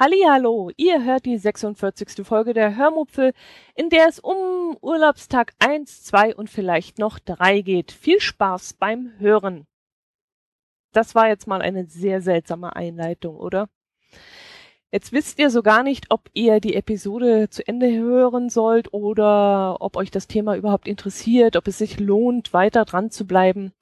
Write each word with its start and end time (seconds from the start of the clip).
Hallo, 0.00 0.70
ihr 0.76 1.04
hört 1.04 1.26
die 1.26 1.38
46. 1.38 2.26
Folge 2.26 2.54
der 2.54 2.76
Hörmupfel, 2.76 3.32
in 3.74 3.88
der 3.88 4.08
es 4.08 4.18
um 4.18 4.76
Urlaubstag 4.80 5.52
1, 5.60 6.04
2 6.04 6.34
und 6.34 6.50
vielleicht 6.50 6.98
noch 6.98 7.18
3 7.18 7.60
geht. 7.60 7.92
Viel 7.92 8.20
Spaß 8.20 8.74
beim 8.74 9.12
Hören. 9.18 9.66
Das 10.92 11.14
war 11.14 11.28
jetzt 11.28 11.46
mal 11.46 11.62
eine 11.62 11.86
sehr 11.86 12.20
seltsame 12.20 12.74
Einleitung, 12.74 13.36
oder? 13.36 13.68
Jetzt 14.90 15.12
wisst 15.12 15.38
ihr 15.38 15.50
so 15.50 15.62
gar 15.62 15.82
nicht, 15.82 16.06
ob 16.08 16.30
ihr 16.32 16.60
die 16.60 16.74
Episode 16.74 17.50
zu 17.50 17.66
Ende 17.66 17.92
hören 17.92 18.48
sollt 18.48 18.94
oder 18.94 19.76
ob 19.80 19.96
euch 19.96 20.10
das 20.10 20.28
Thema 20.28 20.56
überhaupt 20.56 20.88
interessiert, 20.88 21.56
ob 21.56 21.68
es 21.68 21.76
sich 21.76 22.00
lohnt, 22.00 22.54
weiter 22.54 22.86
dran 22.86 23.10
zu 23.10 23.26
bleiben. 23.26 23.72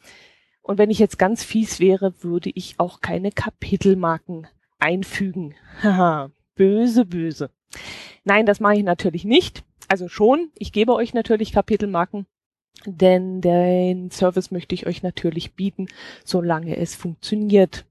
Und 0.62 0.78
wenn 0.78 0.90
ich 0.90 0.98
jetzt 0.98 1.16
ganz 1.16 1.44
fies 1.44 1.78
wäre, 1.78 2.24
würde 2.24 2.50
ich 2.52 2.80
auch 2.80 3.00
keine 3.00 3.30
Kapitelmarken 3.30 4.48
einfügen. 4.80 5.54
Haha, 5.82 6.32
böse, 6.56 7.04
böse. 7.04 7.50
Nein, 8.24 8.44
das 8.44 8.58
mache 8.58 8.74
ich 8.74 8.82
natürlich 8.82 9.24
nicht. 9.24 9.62
Also 9.86 10.08
schon, 10.08 10.50
ich 10.58 10.72
gebe 10.72 10.92
euch 10.92 11.14
natürlich 11.14 11.52
Kapitelmarken, 11.52 12.26
denn 12.84 13.40
den 13.40 14.10
Service 14.10 14.50
möchte 14.50 14.74
ich 14.74 14.88
euch 14.88 15.04
natürlich 15.04 15.54
bieten, 15.54 15.86
solange 16.24 16.76
es 16.76 16.96
funktioniert. 16.96 17.84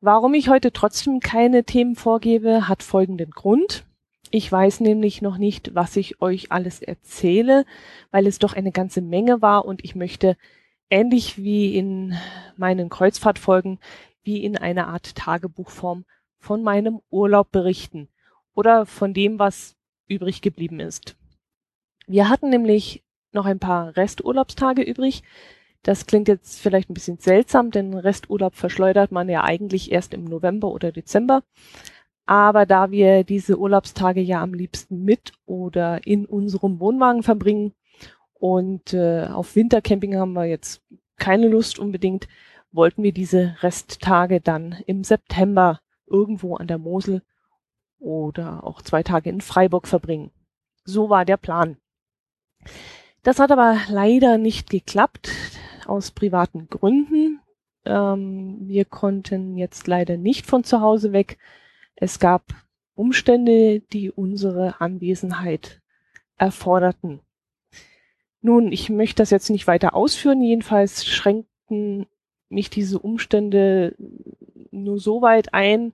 Warum 0.00 0.34
ich 0.34 0.48
heute 0.48 0.72
trotzdem 0.72 1.20
keine 1.20 1.64
Themen 1.64 1.96
vorgebe, 1.96 2.68
hat 2.68 2.82
folgenden 2.82 3.30
Grund. 3.30 3.84
Ich 4.30 4.50
weiß 4.50 4.80
nämlich 4.80 5.22
noch 5.22 5.38
nicht, 5.38 5.74
was 5.74 5.96
ich 5.96 6.20
euch 6.20 6.52
alles 6.52 6.82
erzähle, 6.82 7.64
weil 8.10 8.26
es 8.26 8.38
doch 8.38 8.52
eine 8.52 8.72
ganze 8.72 9.00
Menge 9.00 9.40
war 9.40 9.64
und 9.64 9.84
ich 9.84 9.94
möchte 9.94 10.36
ähnlich 10.90 11.38
wie 11.38 11.76
in 11.76 12.14
meinen 12.56 12.90
Kreuzfahrtfolgen 12.90 13.78
wie 14.22 14.44
in 14.44 14.58
einer 14.58 14.88
Art 14.88 15.14
Tagebuchform 15.14 16.04
von 16.38 16.62
meinem 16.62 17.00
Urlaub 17.10 17.50
berichten 17.50 18.08
oder 18.54 18.84
von 18.84 19.14
dem, 19.14 19.38
was 19.38 19.76
übrig 20.08 20.42
geblieben 20.42 20.80
ist. 20.80 21.16
Wir 22.06 22.28
hatten 22.28 22.50
nämlich 22.50 23.02
noch 23.32 23.46
ein 23.46 23.58
paar 23.58 23.96
Resturlaubstage 23.96 24.82
übrig. 24.82 25.22
Das 25.86 26.04
klingt 26.04 26.26
jetzt 26.26 26.58
vielleicht 26.58 26.90
ein 26.90 26.94
bisschen 26.94 27.18
seltsam, 27.18 27.70
denn 27.70 27.94
Resturlaub 27.94 28.56
verschleudert 28.56 29.12
man 29.12 29.28
ja 29.28 29.44
eigentlich 29.44 29.92
erst 29.92 30.14
im 30.14 30.24
November 30.24 30.72
oder 30.72 30.90
Dezember. 30.90 31.44
Aber 32.26 32.66
da 32.66 32.90
wir 32.90 33.22
diese 33.22 33.56
Urlaubstage 33.56 34.20
ja 34.20 34.42
am 34.42 34.52
liebsten 34.52 35.04
mit 35.04 35.30
oder 35.44 36.04
in 36.04 36.26
unserem 36.26 36.80
Wohnwagen 36.80 37.22
verbringen 37.22 37.72
und 38.34 38.94
äh, 38.94 39.26
auf 39.26 39.54
Wintercamping 39.54 40.16
haben 40.16 40.32
wir 40.32 40.46
jetzt 40.46 40.82
keine 41.18 41.46
Lust 41.46 41.78
unbedingt, 41.78 42.26
wollten 42.72 43.04
wir 43.04 43.12
diese 43.12 43.54
Resttage 43.60 44.40
dann 44.40 44.74
im 44.86 45.04
September 45.04 45.78
irgendwo 46.08 46.56
an 46.56 46.66
der 46.66 46.78
Mosel 46.78 47.22
oder 48.00 48.64
auch 48.64 48.82
zwei 48.82 49.04
Tage 49.04 49.30
in 49.30 49.40
Freiburg 49.40 49.86
verbringen. 49.86 50.32
So 50.84 51.10
war 51.10 51.24
der 51.24 51.36
Plan. 51.36 51.76
Das 53.22 53.38
hat 53.38 53.52
aber 53.52 53.78
leider 53.88 54.36
nicht 54.36 54.68
geklappt, 54.68 55.30
aus 55.88 56.10
privaten 56.10 56.68
Gründen. 56.68 57.40
Ähm, 57.84 58.58
wir 58.62 58.84
konnten 58.84 59.56
jetzt 59.56 59.86
leider 59.86 60.16
nicht 60.16 60.46
von 60.46 60.64
zu 60.64 60.80
Hause 60.80 61.12
weg. 61.12 61.38
Es 61.94 62.18
gab 62.18 62.44
Umstände, 62.94 63.80
die 63.80 64.10
unsere 64.10 64.80
Anwesenheit 64.80 65.80
erforderten. 66.36 67.20
Nun, 68.40 68.70
ich 68.72 68.90
möchte 68.90 69.22
das 69.22 69.30
jetzt 69.30 69.50
nicht 69.50 69.66
weiter 69.66 69.94
ausführen. 69.94 70.42
Jedenfalls 70.42 71.04
schränkten 71.04 72.06
mich 72.48 72.70
diese 72.70 72.98
Umstände 72.98 73.94
nur 74.70 74.98
so 74.98 75.22
weit 75.22 75.52
ein. 75.54 75.92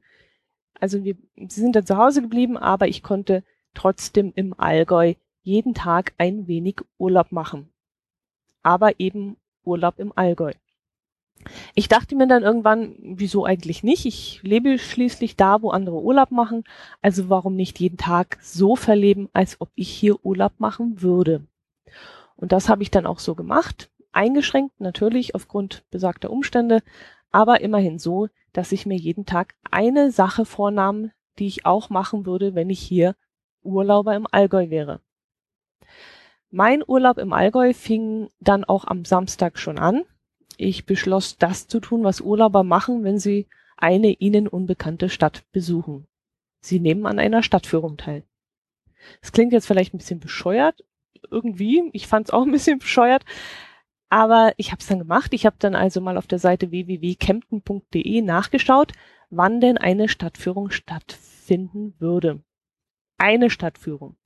Also 0.79 1.05
wir, 1.05 1.17
sind 1.49 1.77
dann 1.77 1.87
zu 1.87 1.97
Hause 1.97 2.23
geblieben, 2.23 2.57
aber 2.57 2.89
ich 2.89 3.03
konnte 3.03 3.45
trotzdem 3.75 4.33
im 4.35 4.59
Allgäu 4.59 5.15
jeden 5.43 5.75
Tag 5.75 6.13
ein 6.19 6.47
wenig 6.47 6.81
Urlaub 6.99 7.33
machen. 7.33 7.69
Aber 8.63 9.01
eben 9.01 9.37
Urlaub 9.65 9.99
im 9.99 10.13
Allgäu. 10.17 10.53
Ich 11.75 11.89
dachte 11.89 12.15
mir 12.15 12.27
dann 12.27 12.43
irgendwann, 12.43 12.95
wieso 13.01 13.45
eigentlich 13.45 13.83
nicht? 13.83 14.07
Ich 14.07 14.41
lebe 14.43 14.79
schließlich 14.79 15.37
da, 15.37 15.63
wo 15.63 15.71
andere 15.71 16.01
Urlaub 16.01 16.31
machen. 16.31 16.65
Also 17.01 17.29
warum 17.29 17.57
nicht 17.57 17.81
jeden 17.81 17.97
Tag 17.97 18.39
so 18.41 18.77
verleben, 18.77 19.29
als 19.33 19.61
ob 19.61 19.71
ich 19.75 19.89
hier 19.89 20.25
Urlaub 20.25 20.53
machen 20.59 21.03
würde? 21.03 21.45
Und 22.37 22.53
das 22.53 22.69
habe 22.69 22.83
ich 22.83 22.91
dann 22.91 23.07
auch 23.07 23.19
so 23.19 23.35
gemacht. 23.35 23.91
Eingeschränkt 24.13 24.81
natürlich 24.81 25.35
aufgrund 25.35 25.85
besagter 25.91 26.31
Umstände, 26.31 26.83
aber 27.31 27.61
immerhin 27.61 27.99
so, 27.99 28.29
dass 28.53 28.73
ich 28.73 28.87
mir 28.87 28.99
jeden 28.99 29.27
Tag 29.27 29.55
eine 29.71 30.13
Sache 30.13 30.45
vornahm, 30.45 31.11
die 31.39 31.47
ich 31.47 31.65
auch 31.65 31.89
machen 31.89 32.27
würde, 32.27 32.55
wenn 32.55 32.69
ich 32.69 32.81
hier 32.81 33.17
Urlauber 33.63 34.15
im 34.15 34.27
Allgäu 34.31 34.69
wäre. 34.71 35.01
Mein 36.55 36.83
Urlaub 36.87 37.17
im 37.17 37.33
Allgäu 37.33 37.73
fing 37.73 38.29
dann 38.39 38.65
auch 38.65 38.85
am 38.85 39.07
Samstag 39.07 39.59
schon 39.59 39.79
an. 39.79 40.05
Ich 40.59 40.85
beschloss, 40.85 41.39
das 41.39 41.67
zu 41.67 41.81
tun, 41.81 42.05
was 42.05 42.21
Urlauber 42.21 42.63
machen, 42.63 43.05
wenn 43.05 43.19
sie 43.19 43.49
eine 43.79 44.13
ihnen 44.13 44.49
unbekannte 44.49 45.09
Stadt 45.09 45.51
besuchen. 45.53 46.07
Sie 46.61 46.79
nehmen 46.79 47.07
an 47.07 47.19
einer 47.19 47.43
Stadtführung 47.43 47.97
teil. 47.97 48.25
Es 49.23 49.33
klingt 49.33 49.55
jetzt 49.55 49.67
vielleicht 49.67 49.95
ein 49.95 49.99
bisschen 49.99 50.21
bescheuert, 50.21 50.85
irgendwie. 51.31 51.89
Ich 51.95 52.07
fand 52.07 52.29
es 52.29 52.35
auch 52.35 52.43
ein 52.43 52.53
bisschen 52.53 52.81
bescheuert, 52.81 53.25
aber 54.11 54.53
ich 54.59 54.73
habe 54.73 54.81
es 54.81 54.87
dann 54.87 54.99
gemacht. 54.99 55.33
Ich 55.33 55.47
habe 55.47 55.57
dann 55.59 55.75
also 55.75 56.03
mal 56.03 56.19
auf 56.19 56.27
der 56.27 56.39
Seite 56.39 56.71
www.kempten.de 56.71 58.21
nachgeschaut, 58.21 58.93
wann 59.31 59.63
denn 59.63 59.79
eine 59.79 60.07
Stadtführung 60.07 60.71
stattfinden 60.71 61.95
würde. 61.99 62.45
Eine 63.17 63.49
Stadtführung. 63.49 64.17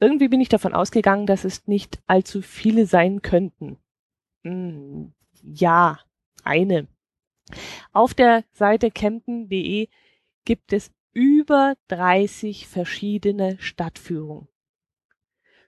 Irgendwie 0.00 0.28
bin 0.28 0.40
ich 0.40 0.48
davon 0.48 0.74
ausgegangen, 0.74 1.26
dass 1.26 1.44
es 1.44 1.66
nicht 1.66 2.00
allzu 2.06 2.40
viele 2.40 2.86
sein 2.86 3.20
könnten. 3.20 3.78
Hm, 4.42 5.12
ja, 5.42 6.00
eine. 6.42 6.88
Auf 7.92 8.14
der 8.14 8.44
Seite 8.52 8.90
kempten.de 8.90 9.88
gibt 10.44 10.72
es 10.72 10.90
über 11.12 11.74
30 11.88 12.66
verschiedene 12.66 13.58
Stadtführungen. 13.60 14.48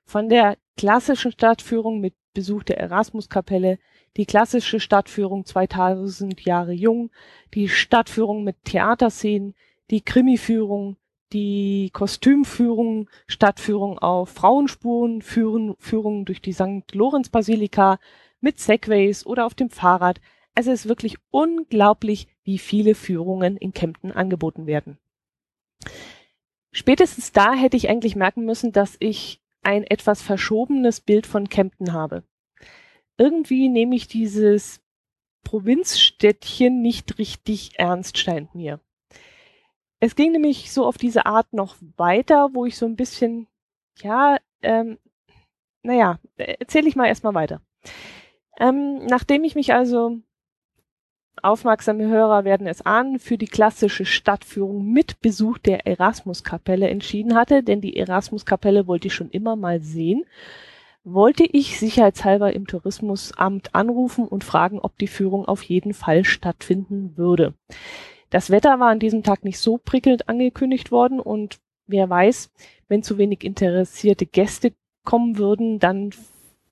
Von 0.05 0.29
der 0.29 0.57
klassischen 0.77 1.33
Stadtführung 1.33 2.01
mit 2.01 2.15
Besuch 2.33 2.63
der 2.63 2.79
Erasmuskapelle, 2.79 3.79
die 4.17 4.25
klassische 4.25 4.81
Stadtführung 4.81 5.45
2000 5.45 6.41
Jahre 6.43 6.73
jung, 6.73 7.11
die 7.53 7.69
Stadtführung 7.69 8.45
mit 8.45 8.65
Theaterszenen, 8.65 9.55
die 9.91 10.01
Krimiführung, 10.01 10.97
die 11.33 11.91
Kostümführung, 11.93 13.09
Stadtführung 13.27 13.99
auf 13.99 14.31
Frauenspuren, 14.31 15.23
Führen, 15.23 15.75
Führung 15.79 16.25
durch 16.25 16.41
die 16.41 16.53
St. 16.53 16.93
Lorenz 16.93 17.29
Basilika 17.29 17.99
mit 18.41 18.61
Segways 18.61 19.25
oder 19.27 19.47
auf 19.47 19.55
dem 19.55 19.71
Fahrrad. 19.71 20.21
Also 20.55 20.71
es 20.71 20.81
ist 20.81 20.89
wirklich 20.89 21.17
unglaublich, 21.31 22.29
wie 22.45 22.59
viele 22.59 22.95
Führungen 22.95 23.57
in 23.57 23.73
Kempten 23.73 24.13
angeboten 24.13 24.67
werden. 24.67 24.99
Spätestens 26.73 27.33
da 27.33 27.55
hätte 27.55 27.77
ich 27.77 27.89
eigentlich 27.89 28.17
merken 28.17 28.45
müssen, 28.45 28.73
dass 28.73 28.97
ich 28.99 29.41
ein 29.63 29.85
etwas 29.85 30.23
verschobenes 30.23 31.01
Bild 31.01 31.27
von 31.27 31.49
Kempten 31.49 31.93
habe. 31.93 32.25
Irgendwie 33.17 33.69
nehme 33.69 33.95
ich 33.95 34.09
dieses 34.09 34.81
Provinzstädtchen 35.45 36.81
nicht 36.81 37.19
richtig 37.19 37.79
ernst, 37.79 38.19
scheint 38.19 38.55
mir. 38.55 38.81
Es 40.03 40.17
ging 40.17 40.33
nämlich 40.33 40.73
so 40.73 40.85
auf 40.85 40.99
diese 40.99 41.27
Art 41.27 41.53
noch 41.53 41.77
weiter, 41.97 42.49
wo 42.55 42.67
ich 42.67 42.77
so 42.77 42.87
ein 42.87 42.97
bisschen, 42.97 43.47
ja, 44.01 44.37
ähm, 44.61 44.99
naja, 45.85 46.19
erzähle 46.37 46.89
ich 46.89 46.97
mal 46.97 47.07
erstmal 47.07 47.35
weiter. 47.35 47.61
Ähm, 48.59 49.07
nachdem 49.07 49.45
ich 49.45 49.55
mich 49.55 49.73
also 49.73 50.19
Aufmerksame 51.41 52.09
Hörer 52.09 52.45
werden 52.45 52.67
es 52.67 52.85
ahnen, 52.85 53.21
für 53.21 53.39
die 53.39 53.47
klassische 53.47 54.05
Stadtführung 54.05 54.85
mit 54.93 55.21
Besuch 55.21 55.59
der 55.59 55.87
Erasmuskapelle 55.87 56.89
entschieden 56.89 57.37
hatte, 57.37 57.63
denn 57.63 57.81
die 57.81 57.97
Erasmuskapelle 57.97 58.89
wollte 58.89 59.07
ich 59.07 59.15
schon 59.15 59.31
immer 59.31 59.55
mal 59.55 59.81
sehen, 59.81 60.25
wollte 61.05 61.45
ich 61.45 61.79
sicherheitshalber 61.79 62.53
im 62.53 62.67
Tourismusamt 62.67 63.73
anrufen 63.77 64.27
und 64.27 64.43
fragen, 64.43 64.81
ob 64.81 64.99
die 64.99 65.07
Führung 65.07 65.45
auf 65.45 65.63
jeden 65.63 65.95
Fall 65.95 66.25
stattfinden 66.25 67.17
würde. 67.17 67.55
Das 68.33 68.51
Wetter 68.51 68.81
war 68.81 68.89
an 68.89 68.99
diesem 68.99 69.23
Tag 69.23 69.45
nicht 69.45 69.59
so 69.59 69.77
prickelnd 69.77 70.29
angekündigt 70.29 70.91
worden 70.91 71.21
und 71.21 71.61
wer 71.87 72.09
weiß, 72.09 72.51
wenn 72.89 73.03
zu 73.03 73.19
wenig 73.19 73.45
interessierte 73.45 74.27
Gäste 74.27 74.73
kommen 75.05 75.37
würden, 75.37 75.79
dann 75.79 76.11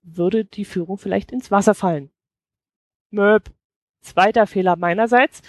würde 0.02 0.44
die 0.44 0.64
Führung 0.64 0.96
vielleicht 0.96 1.30
ins 1.30 1.50
Wasser 1.50 1.74
fallen. 1.74 2.10
Möb. 3.10 3.50
Zweiter 4.00 4.46
Fehler 4.46 4.76
meinerseits. 4.76 5.42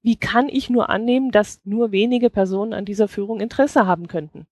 Wie 0.00 0.16
kann 0.16 0.48
ich 0.48 0.70
nur 0.70 0.88
annehmen, 0.88 1.30
dass 1.30 1.60
nur 1.64 1.92
wenige 1.92 2.30
Personen 2.30 2.72
an 2.72 2.86
dieser 2.86 3.08
Führung 3.08 3.40
Interesse 3.40 3.86
haben 3.86 4.08
könnten? 4.08 4.46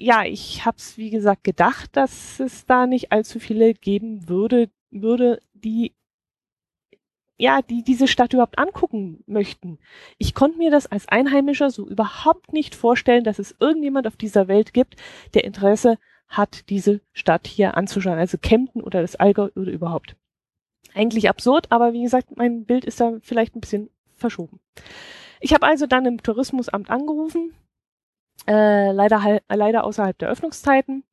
ja, 0.00 0.24
ich 0.24 0.64
habe 0.64 0.78
es 0.78 0.96
wie 0.96 1.10
gesagt 1.10 1.44
gedacht, 1.44 1.90
dass 1.94 2.40
es 2.40 2.64
da 2.64 2.86
nicht 2.86 3.12
allzu 3.12 3.38
viele 3.38 3.74
geben 3.74 4.28
würde, 4.28 4.70
würde, 4.90 5.40
die 5.52 5.94
ja, 7.40 7.62
die 7.62 7.82
diese 7.82 8.06
Stadt 8.06 8.34
überhaupt 8.34 8.58
angucken 8.58 9.24
möchten. 9.26 9.78
Ich 10.18 10.34
konnte 10.34 10.58
mir 10.58 10.70
das 10.70 10.86
als 10.86 11.08
Einheimischer 11.08 11.70
so 11.70 11.88
überhaupt 11.88 12.52
nicht 12.52 12.74
vorstellen, 12.74 13.24
dass 13.24 13.38
es 13.38 13.56
irgendjemand 13.58 14.06
auf 14.06 14.16
dieser 14.16 14.46
Welt 14.46 14.74
gibt, 14.74 14.96
der 15.32 15.44
Interesse 15.44 15.96
hat, 16.28 16.68
diese 16.68 17.00
Stadt 17.14 17.46
hier 17.46 17.78
anzuschauen. 17.78 18.18
Also 18.18 18.36
Kempten 18.36 18.82
oder 18.82 19.00
das 19.00 19.16
Allgäu 19.16 19.48
oder 19.56 19.72
überhaupt. 19.72 20.16
Eigentlich 20.94 21.30
absurd, 21.30 21.72
aber 21.72 21.94
wie 21.94 22.02
gesagt, 22.02 22.36
mein 22.36 22.66
Bild 22.66 22.84
ist 22.84 23.00
da 23.00 23.14
vielleicht 23.22 23.56
ein 23.56 23.60
bisschen 23.62 23.88
verschoben. 24.16 24.60
Ich 25.40 25.54
habe 25.54 25.66
also 25.66 25.86
dann 25.86 26.04
im 26.04 26.22
Tourismusamt 26.22 26.90
angerufen, 26.90 27.54
äh, 28.46 28.92
leider, 28.92 29.40
leider 29.48 29.84
außerhalb 29.84 30.18
der 30.18 30.28
Öffnungszeiten. 30.28 31.04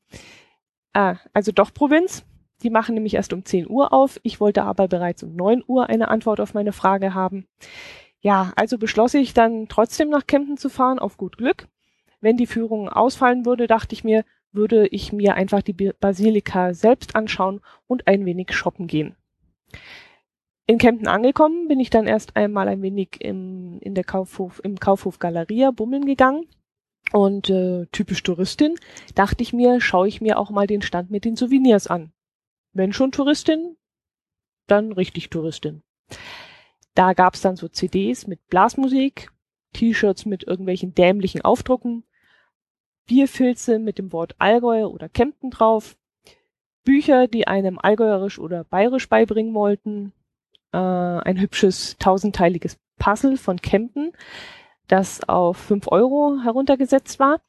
Ah, 0.91 1.15
also 1.33 1.53
doch 1.53 1.73
Provinz. 1.73 2.25
Die 2.63 2.69
machen 2.69 2.95
nämlich 2.95 3.13
erst 3.13 3.33
um 3.33 3.45
10 3.45 3.69
Uhr 3.69 3.93
auf. 3.93 4.19
Ich 4.23 4.39
wollte 4.39 4.63
aber 4.63 4.87
bereits 4.87 5.23
um 5.23 5.35
9 5.35 5.63
Uhr 5.67 5.89
eine 5.89 6.07
Antwort 6.09 6.39
auf 6.39 6.53
meine 6.53 6.73
Frage 6.73 7.13
haben. 7.13 7.47
Ja, 8.19 8.51
also 8.55 8.77
beschloss 8.77 9.13
ich 9.13 9.33
dann 9.33 9.67
trotzdem 9.67 10.09
nach 10.09 10.25
Kempten 10.25 10.57
zu 10.57 10.69
fahren, 10.69 10.99
auf 10.99 11.17
gut 11.17 11.37
Glück. 11.37 11.67
Wenn 12.19 12.37
die 12.37 12.47
Führung 12.47 12.89
ausfallen 12.89 13.45
würde, 13.45 13.67
dachte 13.67 13.93
ich 13.93 14.03
mir, 14.03 14.25
würde 14.51 14.87
ich 14.87 15.13
mir 15.13 15.35
einfach 15.35 15.61
die 15.61 15.73
Basilika 15.73 16.73
selbst 16.73 17.15
anschauen 17.15 17.61
und 17.85 18.07
ein 18.07 18.25
wenig 18.25 18.53
shoppen 18.53 18.87
gehen. 18.87 19.15
In 20.65 20.79
Kempten 20.79 21.07
angekommen 21.07 21.67
bin 21.67 21.79
ich 21.79 21.89
dann 21.89 22.07
erst 22.07 22.35
einmal 22.35 22.67
ein 22.67 22.81
wenig 22.81 23.17
im, 23.19 23.79
in 23.81 23.93
der 23.93 24.03
Kaufhof, 24.03 24.59
im 24.63 24.79
Kaufhof 24.79 25.19
Galeria 25.19 25.71
bummeln 25.71 26.05
gegangen. 26.05 26.45
Und 27.13 27.49
äh, 27.49 27.85
typisch 27.93 28.21
Touristin 28.23 28.75
dachte 29.15 29.41
ich 29.41 29.53
mir, 29.53 29.79
schaue 29.79 30.09
ich 30.09 30.19
mir 30.19 30.37
auch 30.37 30.49
mal 30.49 30.67
den 30.67 30.81
Stand 30.81 31.09
mit 31.09 31.23
den 31.23 31.37
Souvenirs 31.37 31.87
an. 31.87 32.11
Wenn 32.77 32.93
schon 32.93 33.11
Touristin, 33.11 33.75
dann 34.67 34.91
richtig 34.91 35.31
Touristin. 35.31 35.81
Da 36.93 37.13
gab's 37.13 37.41
dann 37.41 37.55
so 37.55 37.67
CDs 37.67 38.27
mit 38.27 38.47
Blasmusik, 38.49 39.31
T-Shirts 39.73 40.25
mit 40.25 40.43
irgendwelchen 40.43 40.93
dämlichen 40.93 41.41
Aufdrucken, 41.41 42.03
Bierfilze 43.07 43.79
mit 43.79 43.97
dem 43.97 44.11
Wort 44.11 44.35
Allgäu 44.37 44.85
oder 44.85 45.09
Kempten 45.09 45.49
drauf, 45.49 45.97
Bücher, 46.83 47.27
die 47.27 47.47
einem 47.47 47.79
Allgäuerisch 47.79 48.37
oder 48.37 48.63
Bayerisch 48.63 49.09
beibringen 49.09 49.55
wollten, 49.55 50.13
äh, 50.71 50.77
ein 50.77 51.39
hübsches 51.39 51.97
tausendteiliges 51.97 52.77
Puzzle 52.99 53.37
von 53.37 53.59
Kempten, 53.59 54.13
das 54.87 55.27
auf 55.27 55.57
fünf 55.57 55.87
Euro 55.87 56.37
heruntergesetzt 56.43 57.19
war. 57.19 57.41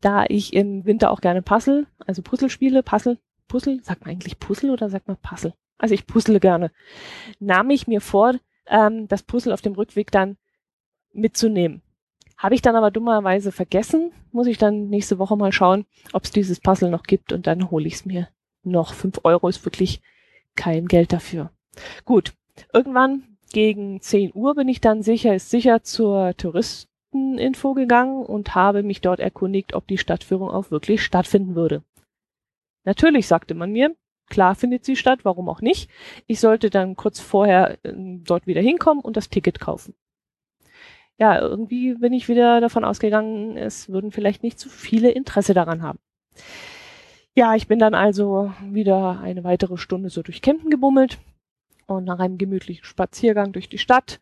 Da 0.00 0.24
ich 0.28 0.52
im 0.54 0.84
Winter 0.84 1.10
auch 1.10 1.20
gerne 1.20 1.42
Puzzle, 1.42 1.86
also 2.06 2.22
Puzzle 2.22 2.50
spiele, 2.50 2.82
Puzzle, 2.82 3.18
Puzzle, 3.48 3.82
sagt 3.82 4.02
man 4.02 4.10
eigentlich 4.10 4.38
Puzzle 4.38 4.70
oder 4.70 4.90
sagt 4.90 5.08
man 5.08 5.16
Puzzle? 5.16 5.54
Also 5.78 5.94
ich 5.94 6.06
puzzle 6.06 6.40
gerne. 6.40 6.70
Nahm 7.38 7.70
ich 7.70 7.86
mir 7.86 8.00
vor, 8.00 8.34
ähm, 8.66 9.08
das 9.08 9.22
Puzzle 9.22 9.52
auf 9.52 9.60
dem 9.60 9.74
Rückweg 9.74 10.10
dann 10.10 10.36
mitzunehmen. 11.12 11.82
Habe 12.36 12.54
ich 12.54 12.62
dann 12.62 12.76
aber 12.76 12.90
dummerweise 12.90 13.50
vergessen, 13.52 14.12
muss 14.30 14.46
ich 14.46 14.58
dann 14.58 14.88
nächste 14.88 15.18
Woche 15.18 15.36
mal 15.36 15.52
schauen, 15.52 15.86
ob 16.12 16.24
es 16.24 16.30
dieses 16.30 16.60
Puzzle 16.60 16.90
noch 16.90 17.04
gibt 17.04 17.32
und 17.32 17.46
dann 17.46 17.70
hole 17.70 17.86
ich 17.86 17.94
es 17.94 18.04
mir 18.04 18.28
noch. 18.62 18.92
Fünf 18.92 19.20
Euro 19.24 19.48
ist 19.48 19.64
wirklich 19.64 20.02
kein 20.54 20.86
Geld 20.86 21.12
dafür. 21.12 21.50
Gut, 22.04 22.34
irgendwann 22.72 23.36
gegen 23.52 24.00
10 24.00 24.32
Uhr 24.34 24.54
bin 24.54 24.68
ich 24.68 24.80
dann 24.80 25.02
sicher, 25.02 25.34
ist 25.34 25.50
sicher 25.50 25.82
zur 25.82 26.34
Touristeninfo 26.36 27.74
gegangen 27.74 28.24
und 28.24 28.54
habe 28.54 28.82
mich 28.82 29.00
dort 29.00 29.20
erkundigt, 29.20 29.74
ob 29.74 29.86
die 29.86 29.98
Stadtführung 29.98 30.50
auch 30.50 30.70
wirklich 30.70 31.02
stattfinden 31.02 31.54
würde. 31.54 31.82
Natürlich 32.86 33.26
sagte 33.26 33.54
man 33.54 33.72
mir, 33.72 33.94
klar 34.28 34.54
findet 34.54 34.84
sie 34.84 34.96
statt, 34.96 35.20
warum 35.24 35.48
auch 35.50 35.60
nicht. 35.60 35.90
Ich 36.26 36.40
sollte 36.40 36.70
dann 36.70 36.96
kurz 36.96 37.20
vorher 37.20 37.78
äh, 37.84 37.92
dort 37.94 38.46
wieder 38.46 38.62
hinkommen 38.62 39.04
und 39.04 39.16
das 39.16 39.28
Ticket 39.28 39.60
kaufen. 39.60 39.94
Ja, 41.18 41.38
irgendwie 41.40 41.94
bin 41.94 42.12
ich 42.12 42.28
wieder 42.28 42.60
davon 42.60 42.84
ausgegangen, 42.84 43.56
es 43.56 43.88
würden 43.88 44.12
vielleicht 44.12 44.42
nicht 44.42 44.58
zu 44.58 44.68
viele 44.68 45.10
Interesse 45.10 45.54
daran 45.54 45.82
haben. 45.82 45.98
Ja, 47.34 47.54
ich 47.54 47.66
bin 47.66 47.78
dann 47.78 47.94
also 47.94 48.52
wieder 48.62 49.20
eine 49.20 49.42
weitere 49.42 49.78
Stunde 49.78 50.08
so 50.10 50.22
durch 50.22 50.40
Kempten 50.40 50.70
gebummelt 50.70 51.18
und 51.86 52.04
nach 52.04 52.18
einem 52.18 52.38
gemütlichen 52.38 52.84
Spaziergang 52.84 53.52
durch 53.52 53.68
die 53.68 53.78
Stadt 53.78 54.20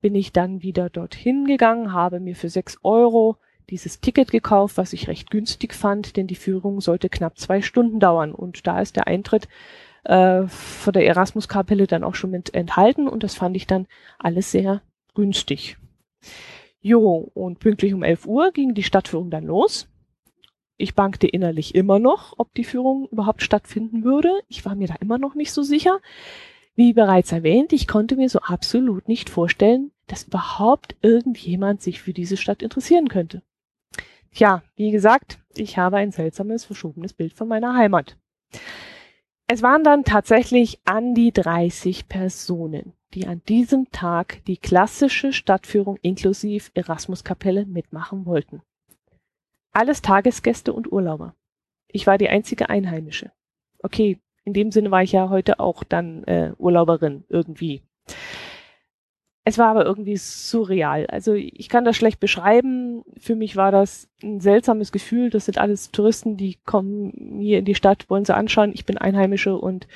bin 0.00 0.14
ich 0.14 0.32
dann 0.32 0.62
wieder 0.62 0.90
dorthin 0.90 1.44
gegangen, 1.44 1.92
habe 1.92 2.20
mir 2.20 2.36
für 2.36 2.48
sechs 2.48 2.78
Euro 2.82 3.36
dieses 3.70 4.00
Ticket 4.00 4.30
gekauft, 4.30 4.76
was 4.76 4.92
ich 4.92 5.08
recht 5.08 5.30
günstig 5.30 5.74
fand, 5.74 6.16
denn 6.16 6.26
die 6.26 6.34
Führung 6.34 6.80
sollte 6.80 7.08
knapp 7.08 7.38
zwei 7.38 7.62
Stunden 7.62 8.00
dauern 8.00 8.32
und 8.32 8.66
da 8.66 8.80
ist 8.80 8.96
der 8.96 9.06
Eintritt 9.06 9.48
äh, 10.04 10.46
von 10.46 10.92
der 10.92 11.06
Erasmus-Kapelle 11.06 11.86
dann 11.86 12.04
auch 12.04 12.14
schon 12.14 12.30
mit 12.30 12.54
enthalten 12.54 13.08
und 13.08 13.22
das 13.22 13.34
fand 13.34 13.56
ich 13.56 13.66
dann 13.66 13.86
alles 14.18 14.50
sehr 14.50 14.82
günstig. 15.14 15.76
Jo, 16.80 17.30
und 17.34 17.58
pünktlich 17.58 17.94
um 17.94 18.02
11 18.02 18.26
Uhr 18.26 18.52
ging 18.52 18.74
die 18.74 18.82
Stadtführung 18.82 19.30
dann 19.30 19.44
los. 19.44 19.88
Ich 20.76 20.94
bankte 20.94 21.26
innerlich 21.26 21.74
immer 21.74 21.98
noch, 21.98 22.34
ob 22.38 22.54
die 22.54 22.64
Führung 22.64 23.06
überhaupt 23.10 23.42
stattfinden 23.42 24.02
würde. 24.02 24.30
Ich 24.48 24.64
war 24.64 24.74
mir 24.74 24.88
da 24.88 24.94
immer 25.00 25.18
noch 25.18 25.34
nicht 25.34 25.52
so 25.52 25.62
sicher. 25.62 26.00
Wie 26.74 26.94
bereits 26.94 27.32
erwähnt, 27.32 27.74
ich 27.74 27.86
konnte 27.86 28.16
mir 28.16 28.30
so 28.30 28.38
absolut 28.38 29.06
nicht 29.06 29.28
vorstellen, 29.28 29.90
dass 30.06 30.24
überhaupt 30.24 30.96
irgendjemand 31.02 31.82
sich 31.82 32.00
für 32.00 32.14
diese 32.14 32.38
Stadt 32.38 32.62
interessieren 32.62 33.08
könnte. 33.08 33.42
Tja, 34.32 34.62
wie 34.76 34.90
gesagt, 34.90 35.38
ich 35.54 35.76
habe 35.76 35.96
ein 35.96 36.12
seltsames, 36.12 36.64
verschobenes 36.64 37.12
Bild 37.12 37.34
von 37.34 37.48
meiner 37.48 37.74
Heimat. 37.74 38.16
Es 39.46 39.62
waren 39.62 39.82
dann 39.82 40.04
tatsächlich 40.04 40.78
an 40.84 41.14
die 41.14 41.32
30 41.32 42.08
Personen, 42.08 42.92
die 43.14 43.26
an 43.26 43.42
diesem 43.48 43.90
Tag 43.90 44.44
die 44.46 44.56
klassische 44.56 45.32
Stadtführung 45.32 45.96
inklusive 46.02 46.70
Erasmuskapelle 46.74 47.66
mitmachen 47.66 48.26
wollten. 48.26 48.62
Alles 49.72 50.02
Tagesgäste 50.02 50.72
und 50.72 50.90
Urlauber. 50.90 51.34
Ich 51.88 52.06
war 52.06 52.18
die 52.18 52.28
einzige 52.28 52.70
Einheimische. 52.70 53.32
Okay, 53.82 54.20
in 54.44 54.52
dem 54.52 54.70
Sinne 54.70 54.90
war 54.90 55.02
ich 55.02 55.12
ja 55.12 55.28
heute 55.28 55.58
auch 55.58 55.84
dann 55.84 56.24
äh, 56.24 56.52
Urlauberin 56.56 57.24
irgendwie. 57.28 57.82
Es 59.50 59.58
war 59.58 59.68
aber 59.68 59.84
irgendwie 59.84 60.16
surreal. 60.16 61.06
Also 61.06 61.34
ich 61.34 61.68
kann 61.68 61.84
das 61.84 61.96
schlecht 61.96 62.20
beschreiben. 62.20 63.02
Für 63.18 63.34
mich 63.34 63.56
war 63.56 63.72
das 63.72 64.08
ein 64.22 64.40
seltsames 64.40 64.92
Gefühl. 64.92 65.30
Das 65.30 65.46
sind 65.46 65.58
alles 65.58 65.90
Touristen, 65.90 66.36
die 66.36 66.58
kommen 66.64 67.38
hier 67.40 67.58
in 67.58 67.64
die 67.64 67.74
Stadt, 67.74 68.08
wollen 68.08 68.24
sie 68.24 68.34
anschauen. 68.34 68.72
Ich 68.72 68.86
bin 68.86 68.98
Einheimische 68.98 69.56
und 69.56 69.88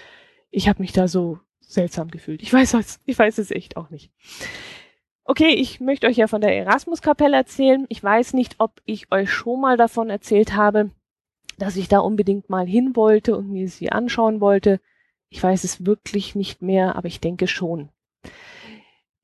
ich 0.50 0.68
habe 0.68 0.82
mich 0.82 0.92
da 0.92 1.08
so 1.08 1.38
seltsam 1.60 2.10
gefühlt. 2.10 2.42
Ich 2.42 2.52
weiß 2.52 2.74
es, 2.74 3.00
ich 3.06 3.18
weiß 3.18 3.38
es 3.38 3.50
echt 3.50 3.76
auch 3.76 3.90
nicht. 3.90 4.10
Okay, 5.24 5.54
ich 5.54 5.80
möchte 5.80 6.06
euch 6.06 6.16
ja 6.16 6.26
von 6.26 6.40
der 6.40 6.56
Erasmus-Kapelle 6.56 7.36
erzählen. 7.36 7.86
Ich 7.88 8.02
weiß 8.02 8.34
nicht, 8.34 8.56
ob 8.58 8.82
ich 8.84 9.10
euch 9.10 9.30
schon 9.30 9.60
mal 9.60 9.76
davon 9.76 10.10
erzählt 10.10 10.54
habe 10.54 10.90
dass 11.58 11.76
ich 11.76 11.88
da 11.88 12.00
unbedingt 12.00 12.50
mal 12.50 12.66
hin 12.66 12.96
wollte 12.96 13.36
und 13.36 13.50
mir 13.50 13.68
sie 13.68 13.92
anschauen 13.92 14.40
wollte. 14.40 14.80
Ich 15.28 15.42
weiß 15.42 15.64
es 15.64 15.86
wirklich 15.86 16.34
nicht 16.34 16.62
mehr, 16.62 16.96
aber 16.96 17.08
ich 17.08 17.20
denke 17.20 17.46
schon. 17.46 17.90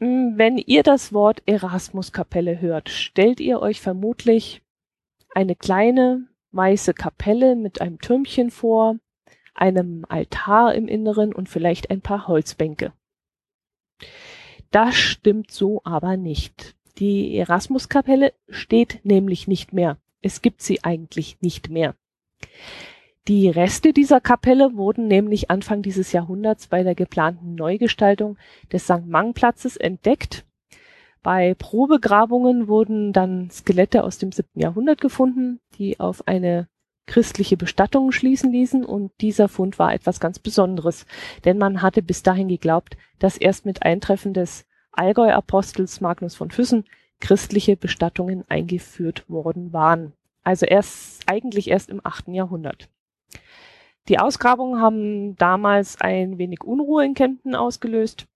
Hm, 0.00 0.38
wenn 0.38 0.56
ihr 0.56 0.82
das 0.82 1.12
Wort 1.12 1.42
Erasmus-Kapelle 1.46 2.60
hört, 2.60 2.88
stellt 2.88 3.38
ihr 3.38 3.60
euch 3.60 3.80
vermutlich 3.80 4.62
eine 5.34 5.54
kleine 5.54 6.26
weiße 6.52 6.94
Kapelle 6.94 7.54
mit 7.54 7.80
einem 7.80 7.98
Türmchen 7.98 8.50
vor, 8.50 8.96
einem 9.54 10.06
Altar 10.08 10.74
im 10.74 10.88
Inneren 10.88 11.34
und 11.34 11.48
vielleicht 11.48 11.90
ein 11.90 12.00
paar 12.00 12.28
Holzbänke. 12.28 12.92
Das 14.70 14.94
stimmt 14.96 15.50
so 15.50 15.82
aber 15.84 16.16
nicht. 16.16 16.74
Die 16.98 17.36
Erasmus-Kapelle 17.36 18.32
steht 18.48 19.00
nämlich 19.04 19.48
nicht 19.48 19.72
mehr. 19.72 19.98
Es 20.22 20.40
gibt 20.40 20.62
sie 20.62 20.82
eigentlich 20.82 21.40
nicht 21.42 21.68
mehr. 21.68 21.94
Die 23.28 23.48
Reste 23.50 23.92
dieser 23.92 24.20
Kapelle 24.20 24.76
wurden 24.76 25.06
nämlich 25.06 25.50
Anfang 25.50 25.82
dieses 25.82 26.12
Jahrhunderts 26.12 26.68
bei 26.68 26.82
der 26.82 26.94
geplanten 26.94 27.54
Neugestaltung 27.54 28.38
des 28.72 28.84
St. 28.84 29.06
Mang-Platzes 29.06 29.76
entdeckt. 29.76 30.46
Bei 31.22 31.54
Probegrabungen 31.54 32.66
wurden 32.66 33.12
dann 33.12 33.50
Skelette 33.50 34.04
aus 34.04 34.16
dem 34.18 34.32
siebten 34.32 34.58
Jahrhundert 34.58 35.02
gefunden, 35.02 35.60
die 35.76 36.00
auf 36.00 36.26
eine 36.26 36.66
christliche 37.06 37.58
Bestattung 37.58 38.10
schließen 38.10 38.52
ließen 38.52 38.84
und 38.84 39.12
dieser 39.20 39.48
Fund 39.48 39.78
war 39.78 39.92
etwas 39.92 40.18
ganz 40.20 40.38
Besonderes, 40.38 41.06
denn 41.44 41.58
man 41.58 41.82
hatte 41.82 42.02
bis 42.02 42.22
dahin 42.22 42.48
geglaubt, 42.48 42.96
dass 43.18 43.36
erst 43.36 43.66
mit 43.66 43.82
Eintreffen 43.82 44.32
des 44.32 44.64
Allgäu-Apostels 44.92 46.00
Magnus 46.00 46.34
von 46.34 46.50
Füssen 46.50 46.84
christliche 47.20 47.76
Bestattungen 47.76 48.44
eingeführt 48.48 49.28
worden 49.28 49.72
waren. 49.72 50.14
Also 50.42 50.64
erst, 50.64 51.22
eigentlich 51.26 51.68
erst 51.68 51.90
im 51.90 52.00
achten 52.02 52.32
Jahrhundert. 52.32 52.88
Die 54.08 54.18
Ausgrabungen 54.18 54.80
haben 54.80 55.36
damals 55.36 56.00
ein 56.00 56.38
wenig 56.38 56.64
Unruhe 56.64 57.04
in 57.04 57.14
Kempten 57.14 57.54
ausgelöst. 57.54 58.26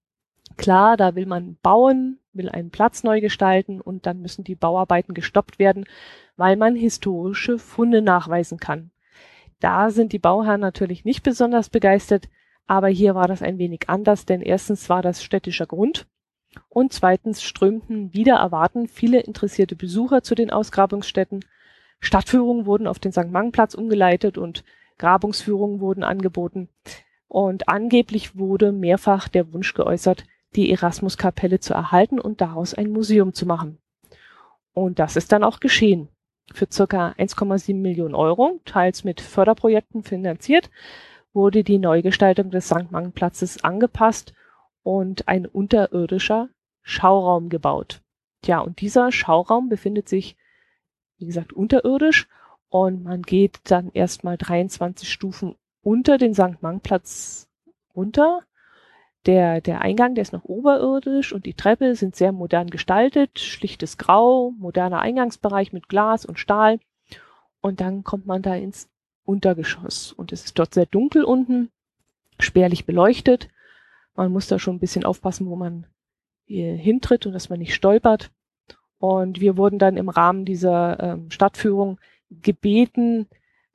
Klar, 0.57 0.97
da 0.97 1.15
will 1.15 1.27
man 1.27 1.57
bauen, 1.63 2.19
will 2.33 2.49
einen 2.49 2.71
Platz 2.71 3.03
neu 3.03 3.21
gestalten 3.21 3.81
und 3.81 4.07
dann 4.07 4.21
müssen 4.21 4.45
die 4.45 4.55
Bauarbeiten 4.55 5.15
gestoppt 5.15 5.59
werden, 5.59 5.85
weil 6.37 6.57
man 6.57 6.77
historische 6.77 7.59
Funde 7.59 8.03
nachweisen 8.03 8.59
kann. 8.59 8.91
Da 9.61 9.91
sind 9.91 10.13
die 10.13 10.19
Bauherren 10.19 10.61
natürlich 10.61 11.05
nicht 11.05 11.23
besonders 11.23 11.71
begeistert, 11.71 12.29
aber 12.67 12.89
hier 12.89 13.15
war 13.15 13.29
das 13.29 13.43
ein 13.43 13.59
wenig 13.59 13.89
anders, 13.89 14.27
denn 14.27 14.43
erstens 14.43 14.89
war 14.89 15.03
das 15.03 15.23
städtischer 15.23 15.67
Grund 15.67 16.07
und 16.69 16.93
zweitens 16.93 17.43
strömten 17.43 18.15
wieder 18.15 18.37
erwarten 18.37 18.89
viele 18.89 19.21
interessierte 19.21 19.77
Besucher 19.77 20.23
zu 20.23 20.35
den 20.35 20.51
Ausgrabungsstätten. 20.51 21.45
Stadtführungen 22.01 22.67
wurden 22.67 22.87
auf 22.87 22.99
den 22.99 23.13
St. 23.13 23.31
Mangplatz 23.31 23.75
umgeleitet 23.75 24.39
und 24.39 24.65
Grabungsführungen 24.99 25.81
wurden 25.81 26.05
angeboten. 26.05 26.69
Und 27.29 27.69
angeblich 27.69 28.37
wurde 28.37 28.73
mehrfach 28.73 29.29
der 29.29 29.53
Wunsch 29.53 29.75
geäußert, 29.75 30.25
die 30.55 30.71
Erasmuskapelle 30.71 31.61
zu 31.61 31.75
erhalten 31.75 32.21
und 32.21 32.41
daraus 32.41 32.75
ein 32.75 32.93
Museum 32.93 33.33
zu 33.33 33.47
machen. 33.47 33.79
Und 34.73 34.99
das 34.99 35.17
ist 35.17 35.33
dann 35.33 35.45
auch 35.45 35.61
geschehen. 35.61 36.09
Für 36.53 36.69
circa 36.71 37.15
1,7 37.19 37.75
Millionen 37.75 38.15
Euro, 38.15 38.61
teils 38.65 39.03
mit 39.03 39.21
Förderprojekten 39.21 40.03
finanziert, 40.03 40.71
wurde 41.33 41.65
die 41.65 41.79
Neugestaltung 41.79 42.51
des 42.51 42.67
St. 42.67 42.91
Mangplatzes 42.91 43.65
angepasst 43.65 44.35
und 44.83 45.27
ein 45.27 45.47
unterirdischer 45.47 46.51
Schauraum 46.83 47.49
gebaut. 47.49 48.03
Ja, 48.45 48.61
und 48.61 48.81
dieser 48.81 49.11
Schauraum 49.11 49.69
befindet 49.69 50.09
sich, 50.09 50.37
wie 51.19 51.27
gesagt, 51.27 51.53
unterirdisch 51.53 52.29
und 52.75 53.05
man 53.05 53.23
geht 53.23 53.61
dann 53.71 53.93
erstmal 53.93 54.37
23 54.37 55.09
Stufen 55.09 55.55
unter 55.83 56.19
den 56.19 56.35
St. 56.35 56.61
Mangplatz 56.61 57.49
runter 57.95 58.41
der, 59.27 59.61
der 59.61 59.81
Eingang, 59.81 60.17
der 60.17 60.23
ist 60.23 60.33
noch 60.33 60.43
oberirdisch 60.43 61.33
und 61.33 61.47
die 61.47 61.55
Treppe 61.55 61.95
sind 61.95 62.17
sehr 62.17 62.33
modern 62.33 62.71
gestaltet, 62.71 63.39
schlichtes 63.39 63.97
Grau, 63.97 64.51
moderner 64.59 64.99
Eingangsbereich 64.99 65.73
mit 65.73 65.89
Glas 65.89 66.27
und 66.27 66.41
Stahl. 66.41 66.81
Und 67.61 67.81
dann 67.81 68.03
kommt 68.03 68.27
man 68.27 68.43
da 68.43 68.57
ins 68.57 68.91
Untergeschoss 69.25 70.13
und 70.13 70.33
es 70.33 70.45
ist 70.45 70.59
dort 70.59 70.75
sehr 70.75 70.87
dunkel 70.87 71.23
unten, 71.23 71.71
spärlich 72.41 72.87
beleuchtet. 72.87 73.51
Man 74.17 74.33
muss 74.33 74.49
da 74.49 74.59
schon 74.59 74.75
ein 74.75 74.81
bisschen 74.81 75.05
aufpassen, 75.05 75.47
wo 75.47 75.55
man 75.55 75.87
hier 76.45 76.75
hintritt 76.75 77.25
und 77.25 77.35
dass 77.35 77.51
man 77.51 77.61
nicht 77.61 77.75
stolpert. 77.75 78.33
Und 78.99 79.41
wir 79.41 79.57
wurden 79.57 79.79
dann 79.79 79.97
im 79.97 80.09
Rahmen 80.09 80.45
dieser 80.45 80.99
ähm, 80.99 81.31
Stadtführung 81.31 82.01
gebeten, 82.43 83.27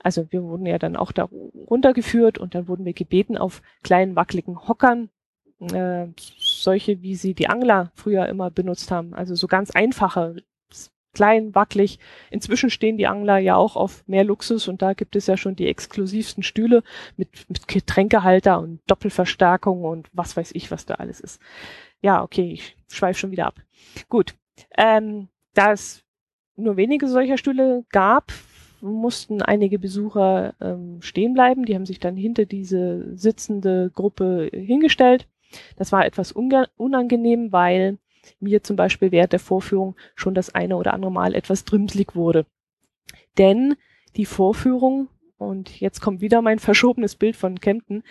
also 0.02 0.32
wir 0.32 0.44
wurden 0.44 0.66
ja 0.66 0.80
dann 0.80 0.96
auch 0.96 1.12
da 1.12 1.24
runtergeführt 1.24 2.38
und 2.38 2.56
dann 2.56 2.68
wurden 2.68 2.86
wir 2.86 2.94
gebeten, 2.94 3.38
auf 3.38 3.62
kleinen 3.84 4.16
wackeligen 4.16 4.68
Hockern 4.68 5.10
äh, 5.60 6.08
solche, 6.38 7.02
wie 7.02 7.16
sie 7.16 7.34
die 7.34 7.50
Angler 7.50 7.92
früher 7.96 8.28
immer 8.28 8.50
benutzt 8.50 8.92
haben. 8.92 9.14
Also 9.14 9.36
so 9.36 9.48
ganz 9.48 9.72
einfache, 9.72 10.38
klein, 11.14 11.54
wackelig. 11.56 12.00
Inzwischen 12.30 12.70
stehen 12.70 12.98
die 12.98 13.08
Angler 13.08 13.38
ja 13.38 13.56
auch 13.56 13.76
auf 13.76 14.08
mehr 14.08 14.24
Luxus 14.24 14.68
und 14.68 14.82
da 14.82 14.94
gibt 14.94 15.16
es 15.16 15.28
ja 15.28 15.38
schon 15.38 15.56
die 15.56 15.68
exklusivsten 15.68 16.44
Stühle 16.44 16.84
mit, 17.18 17.46
mit 17.50 17.68
Getränkehalter 17.68 18.60
und 18.60 18.80
Doppelverstärkung 18.88 19.84
und 19.84 20.08
was 20.14 20.38
weiß 20.38 20.52
ich, 20.54 20.72
was 20.72 20.86
da 20.86 20.96
alles 20.96 21.20
ist. 21.20 21.42
Ja, 22.02 22.24
okay, 22.24 22.52
ich 22.54 22.78
schweife 22.88 23.20
schon 23.20 23.32
wieder 23.32 23.48
ab. 23.48 23.56
Gut. 24.08 24.36
Ähm, 24.78 25.28
da 25.54 25.72
es 25.72 26.04
nur 26.56 26.78
wenige 26.78 27.08
solcher 27.08 27.38
Stühle 27.38 27.86
gab, 27.90 28.32
mussten 28.82 29.42
einige 29.42 29.80
Besucher 29.80 30.54
ähm, 30.62 31.02
stehen 31.02 31.34
bleiben. 31.34 31.66
Die 31.66 31.76
haben 31.76 31.86
sich 31.86 32.00
dann 32.00 32.16
hinter 32.16 32.46
diese 32.46 33.16
sitzende 33.18 33.92
Gruppe 33.94 34.50
hingestellt. 34.54 35.28
Das 35.78 35.92
war 35.92 36.06
etwas 36.06 36.32
unangenehm, 36.32 37.52
weil 37.52 37.98
mir 38.40 38.64
zum 38.64 38.76
Beispiel 38.76 39.12
während 39.12 39.34
der 39.34 39.40
Vorführung 39.40 39.96
schon 40.16 40.36
das 40.36 40.54
eine 40.54 40.78
oder 40.78 40.94
andere 40.94 41.12
Mal 41.12 41.36
etwas 41.36 41.66
drümselig 41.66 42.16
wurde. 42.16 42.46
Denn 43.38 43.76
die 44.16 44.26
Vorführung, 44.26 45.08
und 45.38 45.80
jetzt 45.80 46.02
kommt 46.02 46.22
wieder 46.22 46.42
mein 46.42 46.60
verschobenes 46.60 47.16
Bild 47.16 47.36
von 47.36 47.60
Kempten, 47.60 48.04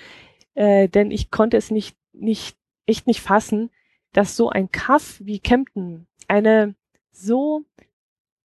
äh, 0.55 0.89
denn 0.89 1.11
ich 1.11 1.31
konnte 1.31 1.57
es 1.57 1.71
nicht, 1.71 1.97
nicht, 2.13 2.57
echt 2.87 3.07
nicht 3.07 3.21
fassen, 3.21 3.71
dass 4.13 4.37
so 4.37 4.49
ein 4.49 4.73
Kaff 4.73 5.21
wie 5.23 5.39
Kempten 5.39 6.07
eine 6.27 6.75
so 7.13 7.65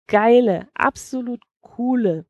geile, 0.08 0.68
absolut 0.74 1.42
coole, 1.64 2.28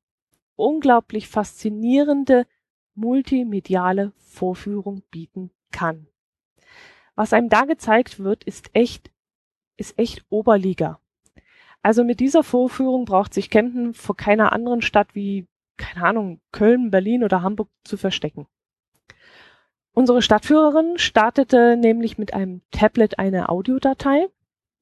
unglaublich 0.55 1.27
faszinierende 1.27 2.47
multimediale 2.95 4.13
Vorführung 4.15 5.03
bieten 5.11 5.51
kann 5.71 6.07
was 7.15 7.33
einem 7.33 7.49
da 7.49 7.65
gezeigt 7.65 8.19
wird, 8.19 8.43
ist 8.43 8.69
echt, 8.73 9.11
ist 9.77 9.97
echt 9.97 10.25
Oberliga. 10.29 10.99
Also 11.81 12.03
mit 12.03 12.19
dieser 12.19 12.43
Vorführung 12.43 13.05
braucht 13.05 13.33
sich 13.33 13.49
Kempten 13.49 13.93
vor 13.93 14.15
keiner 14.15 14.53
anderen 14.53 14.81
Stadt 14.81 15.13
wie, 15.13 15.47
keine 15.77 16.05
Ahnung, 16.05 16.39
Köln, 16.51 16.91
Berlin 16.91 17.23
oder 17.23 17.41
Hamburg 17.41 17.69
zu 17.83 17.97
verstecken. 17.97 18.47
Unsere 19.91 20.21
Stadtführerin 20.21 20.97
startete 20.97 21.77
nämlich 21.77 22.17
mit 22.17 22.33
einem 22.33 22.61
Tablet 22.71 23.19
eine 23.19 23.49
Audiodatei. 23.49 24.27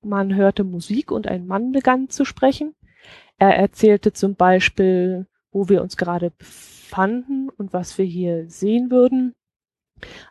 Man 0.01 0.33
hörte 0.35 0.63
Musik 0.63 1.11
und 1.11 1.27
ein 1.27 1.47
Mann 1.47 1.73
begann 1.73 2.09
zu 2.09 2.23
sprechen. 2.23 2.75
Er 3.41 3.57
erzählte 3.57 4.13
zum 4.13 4.35
Beispiel, 4.35 5.25
wo 5.51 5.67
wir 5.67 5.81
uns 5.81 5.97
gerade 5.97 6.29
befanden 6.29 7.49
und 7.49 7.73
was 7.73 7.97
wir 7.97 8.05
hier 8.05 8.47
sehen 8.47 8.91
würden. 8.91 9.33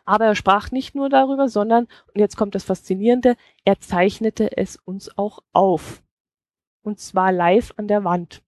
Aber 0.05 0.27
er 0.27 0.35
sprach 0.35 0.71
nicht 0.71 0.95
nur 0.95 1.09
darüber, 1.09 1.49
sondern, 1.49 1.89
und 2.07 2.21
jetzt 2.21 2.37
kommt 2.37 2.55
das 2.55 2.63
Faszinierende, 2.63 3.35
er 3.65 3.81
zeichnete 3.81 4.55
es 4.55 4.77
uns 4.77 5.17
auch 5.17 5.39
auf. 5.51 6.01
Und 6.83 7.01
zwar 7.01 7.33
live 7.33 7.73
an 7.75 7.89
der 7.89 8.05
Wand. 8.05 8.43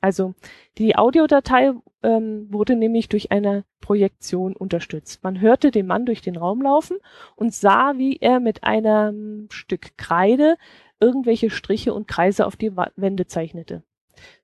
Also 0.00 0.34
die 0.78 0.94
Audiodatei 0.94 1.72
ähm, 2.04 2.46
wurde 2.52 2.76
nämlich 2.76 3.08
durch 3.08 3.32
eine 3.32 3.64
Projektion 3.80 4.54
unterstützt. 4.54 5.24
Man 5.24 5.40
hörte 5.40 5.72
den 5.72 5.88
Mann 5.88 6.06
durch 6.06 6.20
den 6.20 6.36
Raum 6.36 6.62
laufen 6.62 6.98
und 7.34 7.52
sah, 7.52 7.94
wie 7.96 8.18
er 8.18 8.38
mit 8.38 8.62
einem 8.62 9.48
Stück 9.50 9.98
Kreide 9.98 10.56
irgendwelche 11.00 11.50
Striche 11.50 11.92
und 11.92 12.06
Kreise 12.06 12.46
auf 12.46 12.54
die 12.54 12.76
Wände 12.76 13.26
zeichnete. 13.26 13.82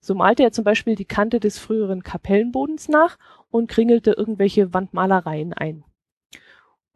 So 0.01 0.15
malte 0.15 0.43
er 0.43 0.53
zum 0.53 0.65
Beispiel 0.65 0.97
die 0.97 1.05
Kante 1.05 1.41
des 1.41 1.59
früheren 1.59 2.03
Kapellenbodens 2.03 2.89
nach 2.89 3.19
und 3.51 3.69
kringelte 3.69 4.13
irgendwelche 4.13 4.73
Wandmalereien 4.73 5.53
ein 5.53 5.85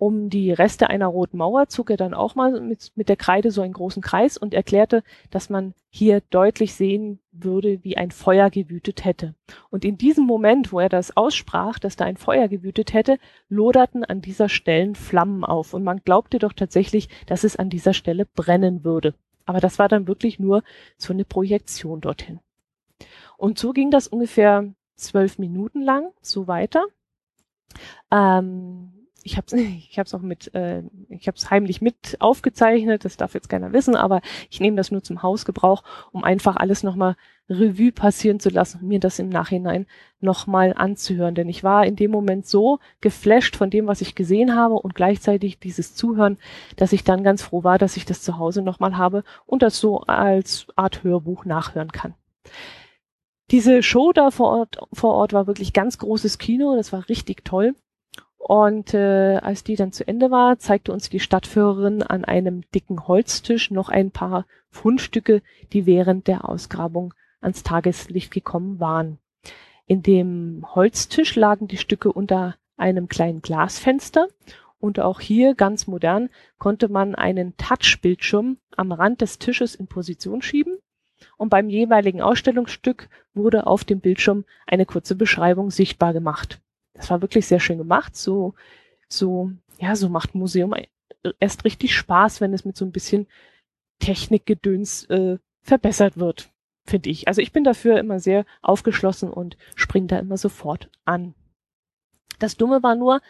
um 0.04 0.28
die 0.28 0.52
Reste 0.52 0.90
einer 0.90 1.06
roten 1.06 1.38
Mauer 1.38 1.68
zog 1.68 1.90
er 1.90 1.96
dann 1.96 2.14
auch 2.14 2.34
mal 2.34 2.60
mit, 2.60 2.92
mit 2.94 3.08
der 3.08 3.16
Kreide 3.16 3.50
so 3.50 3.62
einen 3.62 3.72
großen 3.72 4.02
Kreis 4.02 4.36
und 4.36 4.52
erklärte, 4.52 5.02
dass 5.30 5.50
man 5.50 5.72
hier 5.88 6.20
deutlich 6.30 6.74
sehen 6.74 7.20
würde, 7.32 7.82
wie 7.84 7.96
ein 7.96 8.10
Feuer 8.10 8.50
gewütet 8.50 9.04
hätte. 9.04 9.34
Und 9.70 9.84
in 9.84 9.96
diesem 9.96 10.26
Moment, 10.26 10.72
wo 10.72 10.80
er 10.80 10.88
das 10.88 11.16
aussprach, 11.16 11.78
dass 11.78 11.96
da 11.96 12.04
ein 12.04 12.16
Feuer 12.16 12.48
gewütet 12.48 12.92
hätte, 12.92 13.18
loderten 13.48 14.04
an 14.04 14.20
dieser 14.20 14.48
Stelle 14.48 14.94
Flammen 14.94 15.44
auf 15.44 15.72
und 15.72 15.84
man 15.84 16.02
glaubte 16.04 16.38
doch 16.38 16.52
tatsächlich, 16.52 17.08
dass 17.26 17.44
es 17.44 17.56
an 17.56 17.70
dieser 17.70 17.94
Stelle 17.94 18.26
brennen 18.26 18.84
würde. 18.84 19.14
Aber 19.46 19.60
das 19.60 19.78
war 19.78 19.88
dann 19.88 20.08
wirklich 20.08 20.38
nur 20.38 20.62
so 20.98 21.12
eine 21.12 21.24
Projektion 21.24 22.00
dorthin. 22.00 22.40
Und 23.36 23.58
so 23.58 23.72
ging 23.72 23.90
das 23.90 24.08
ungefähr 24.08 24.72
zwölf 24.96 25.38
Minuten 25.38 25.82
lang, 25.82 26.12
so 26.20 26.46
weiter. 26.46 26.84
Ähm, 28.10 28.92
ich 29.24 29.36
habe 29.36 29.46
ich 29.58 29.98
hab's 29.98 30.14
auch 30.14 30.20
mit, 30.20 30.54
äh, 30.54 30.82
ich 31.08 31.26
habe 31.26 31.36
es 31.36 31.50
heimlich 31.50 31.80
mit 31.80 32.16
aufgezeichnet, 32.20 33.04
das 33.04 33.16
darf 33.16 33.34
jetzt 33.34 33.48
keiner 33.48 33.72
wissen, 33.72 33.96
aber 33.96 34.20
ich 34.50 34.60
nehme 34.60 34.76
das 34.76 34.90
nur 34.90 35.02
zum 35.02 35.22
Hausgebrauch, 35.22 35.82
um 36.12 36.22
einfach 36.22 36.56
alles 36.56 36.82
nochmal 36.82 37.16
Revue 37.48 37.92
passieren 37.92 38.40
zu 38.40 38.48
lassen, 38.48 38.86
mir 38.86 39.00
das 39.00 39.18
im 39.18 39.28
Nachhinein 39.28 39.86
nochmal 40.20 40.72
anzuhören. 40.74 41.34
Denn 41.34 41.48
ich 41.48 41.62
war 41.62 41.84
in 41.84 41.96
dem 41.96 42.10
Moment 42.10 42.46
so 42.46 42.78
geflasht 43.02 43.56
von 43.56 43.68
dem, 43.68 43.86
was 43.86 44.00
ich 44.00 44.14
gesehen 44.14 44.54
habe 44.54 44.74
und 44.74 44.94
gleichzeitig 44.94 45.58
dieses 45.58 45.94
Zuhören, 45.94 46.38
dass 46.76 46.94
ich 46.94 47.04
dann 47.04 47.22
ganz 47.22 47.42
froh 47.42 47.62
war, 47.62 47.76
dass 47.76 47.98
ich 47.98 48.06
das 48.06 48.22
zu 48.22 48.38
Hause 48.38 48.62
nochmal 48.62 48.96
habe 48.96 49.24
und 49.44 49.62
das 49.62 49.78
so 49.78 50.00
als 50.02 50.66
Art 50.76 51.04
Hörbuch 51.04 51.44
nachhören 51.44 51.92
kann. 51.92 52.14
Diese 53.50 53.82
Show 53.82 54.12
da 54.12 54.30
vor 54.30 54.48
Ort, 54.48 54.78
vor 54.92 55.14
Ort 55.14 55.32
war 55.32 55.46
wirklich 55.46 55.72
ganz 55.72 55.98
großes 55.98 56.38
Kino, 56.38 56.76
das 56.76 56.92
war 56.92 57.08
richtig 57.08 57.44
toll. 57.44 57.74
Und 58.38 58.92
äh, 58.92 59.36
als 59.36 59.64
die 59.64 59.76
dann 59.76 59.92
zu 59.92 60.06
Ende 60.06 60.30
war, 60.30 60.58
zeigte 60.58 60.92
uns 60.92 61.08
die 61.08 61.20
Stadtführerin 61.20 62.02
an 62.02 62.24
einem 62.24 62.62
dicken 62.74 63.06
Holztisch 63.06 63.70
noch 63.70 63.88
ein 63.88 64.10
paar 64.10 64.46
Fundstücke, 64.70 65.40
die 65.72 65.86
während 65.86 66.26
der 66.26 66.48
Ausgrabung 66.48 67.14
ans 67.40 67.62
Tageslicht 67.62 68.30
gekommen 68.30 68.80
waren. 68.80 69.18
In 69.86 70.02
dem 70.02 70.64
Holztisch 70.74 71.36
lagen 71.36 71.68
die 71.68 71.76
Stücke 71.76 72.12
unter 72.12 72.56
einem 72.76 73.08
kleinen 73.08 73.40
Glasfenster 73.40 74.28
und 74.78 75.00
auch 75.00 75.20
hier 75.20 75.54
ganz 75.54 75.86
modern 75.86 76.28
konnte 76.58 76.88
man 76.88 77.14
einen 77.14 77.56
Touchbildschirm 77.56 78.58
am 78.76 78.92
Rand 78.92 79.20
des 79.20 79.38
Tisches 79.38 79.74
in 79.74 79.86
Position 79.86 80.42
schieben 80.42 80.78
und 81.36 81.48
beim 81.48 81.68
jeweiligen 81.68 82.22
Ausstellungsstück 82.22 83.08
wurde 83.34 83.66
auf 83.66 83.84
dem 83.84 84.00
Bildschirm 84.00 84.44
eine 84.66 84.86
kurze 84.86 85.14
Beschreibung 85.14 85.70
sichtbar 85.70 86.12
gemacht 86.12 86.60
das 86.94 87.10
war 87.10 87.20
wirklich 87.20 87.46
sehr 87.46 87.60
schön 87.60 87.78
gemacht. 87.78 88.16
So, 88.16 88.54
so, 89.08 89.50
ja, 89.78 89.94
so 89.96 90.08
macht 90.08 90.34
Museum 90.34 90.74
erst 91.40 91.64
richtig 91.64 91.94
Spaß, 91.94 92.40
wenn 92.40 92.54
es 92.54 92.64
mit 92.64 92.76
so 92.76 92.84
ein 92.84 92.92
bisschen 92.92 93.26
Technikgedöns 93.98 95.04
äh, 95.06 95.38
verbessert 95.62 96.16
wird, 96.16 96.50
finde 96.86 97.10
ich. 97.10 97.28
Also 97.28 97.42
ich 97.42 97.52
bin 97.52 97.64
dafür 97.64 97.98
immer 97.98 98.20
sehr 98.20 98.46
aufgeschlossen 98.62 99.30
und 99.30 99.56
springe 99.74 100.06
da 100.06 100.18
immer 100.18 100.36
sofort 100.36 100.90
an. 101.04 101.34
Das 102.38 102.56
Dumme 102.56 102.82
war 102.82 102.94
nur, 102.94 103.20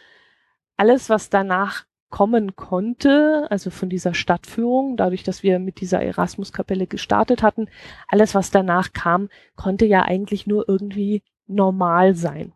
alles, 0.76 1.08
was 1.08 1.30
danach 1.30 1.86
kommen 2.14 2.54
konnte, 2.54 3.48
also 3.50 3.70
von 3.70 3.88
dieser 3.88 4.14
Stadtführung, 4.14 4.96
dadurch, 4.96 5.24
dass 5.24 5.42
wir 5.42 5.58
mit 5.58 5.80
dieser 5.80 6.00
Erasmus-Kapelle 6.00 6.86
gestartet 6.86 7.42
hatten, 7.42 7.66
alles, 8.06 8.36
was 8.36 8.52
danach 8.52 8.92
kam, 8.92 9.30
konnte 9.56 9.84
ja 9.84 10.02
eigentlich 10.02 10.46
nur 10.46 10.68
irgendwie 10.68 11.24
normal 11.48 12.14
sein. 12.14 12.52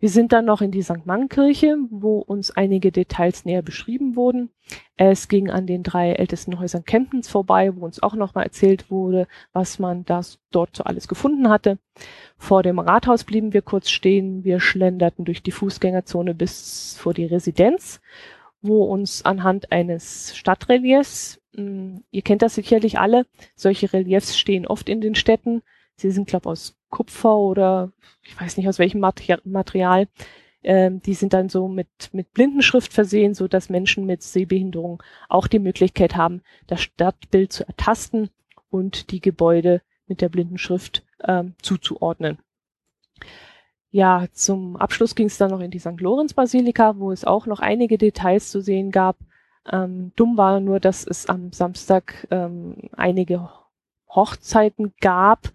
Wir 0.00 0.10
sind 0.10 0.32
dann 0.32 0.44
noch 0.44 0.60
in 0.60 0.70
die 0.70 0.82
St. 0.82 1.06
Mann-Kirche, 1.06 1.78
wo 1.88 2.18
uns 2.18 2.50
einige 2.50 2.92
Details 2.92 3.46
näher 3.46 3.62
beschrieben 3.62 4.16
wurden. 4.16 4.50
Es 4.98 5.28
ging 5.28 5.48
an 5.48 5.66
den 5.66 5.82
drei 5.82 6.12
ältesten 6.12 6.58
Häusern 6.58 6.84
Kemptens 6.84 7.26
vorbei, 7.26 7.74
wo 7.74 7.86
uns 7.86 8.02
auch 8.02 8.14
nochmal 8.14 8.44
erzählt 8.44 8.90
wurde, 8.90 9.28
was 9.54 9.78
man 9.78 10.04
das 10.04 10.40
dort 10.50 10.76
so 10.76 10.84
alles 10.84 11.08
gefunden 11.08 11.48
hatte. 11.48 11.78
Vor 12.36 12.62
dem 12.62 12.78
Rathaus 12.78 13.24
blieben 13.24 13.54
wir 13.54 13.62
kurz 13.62 13.88
stehen. 13.88 14.44
Wir 14.44 14.60
schlenderten 14.60 15.24
durch 15.24 15.42
die 15.42 15.52
Fußgängerzone 15.52 16.34
bis 16.34 16.98
vor 16.98 17.14
die 17.14 17.24
Residenz, 17.24 18.02
wo 18.60 18.84
uns 18.84 19.24
anhand 19.24 19.72
eines 19.72 20.36
Stadtreliefs, 20.36 21.40
mh, 21.52 21.62
hm, 21.62 22.04
ihr 22.10 22.22
kennt 22.22 22.42
das 22.42 22.54
sicherlich 22.54 22.98
alle, 22.98 23.26
solche 23.54 23.92
Reliefs 23.92 24.38
stehen 24.38 24.66
oft 24.66 24.88
in 24.88 25.00
den 25.00 25.14
Städten. 25.14 25.62
Sie 25.96 26.10
sind, 26.10 26.28
glaube 26.28 26.48
aus 26.48 26.76
Kupfer 26.90 27.36
oder 27.36 27.92
ich 28.22 28.40
weiß 28.40 28.56
nicht 28.56 28.68
aus 28.68 28.78
welchem 28.78 29.00
Material. 29.00 30.08
Ähm, 30.62 31.00
die 31.02 31.14
sind 31.14 31.32
dann 31.32 31.48
so 31.48 31.68
mit, 31.68 31.88
mit 32.12 32.32
Blindenschrift 32.32 32.92
versehen, 32.92 33.34
so 33.34 33.46
dass 33.48 33.68
Menschen 33.68 34.06
mit 34.06 34.22
Sehbehinderung 34.22 35.02
auch 35.28 35.46
die 35.46 35.60
Möglichkeit 35.60 36.16
haben, 36.16 36.42
das 36.66 36.82
Stadtbild 36.82 37.52
zu 37.52 37.66
ertasten 37.66 38.30
und 38.70 39.10
die 39.12 39.20
Gebäude 39.20 39.82
mit 40.06 40.20
der 40.20 40.28
Blindenschrift 40.28 41.04
ähm, 41.24 41.54
zuzuordnen. 41.62 42.38
Ja, 43.98 44.26
zum 44.32 44.76
Abschluss 44.76 45.16
ging 45.16 45.26
es 45.26 45.38
dann 45.38 45.50
noch 45.50 45.58
in 45.58 45.72
die 45.72 45.80
St. 45.80 46.00
Lorenz-Basilika, 46.00 47.00
wo 47.00 47.10
es 47.10 47.24
auch 47.24 47.46
noch 47.46 47.58
einige 47.58 47.98
Details 47.98 48.48
zu 48.48 48.60
sehen 48.60 48.92
gab. 48.92 49.16
Ähm, 49.68 50.12
dumm 50.14 50.36
war 50.36 50.60
nur, 50.60 50.78
dass 50.78 51.04
es 51.04 51.26
am 51.26 51.50
Samstag 51.50 52.28
ähm, 52.30 52.76
einige 52.96 53.48
Hochzeiten 54.08 54.92
gab 55.00 55.50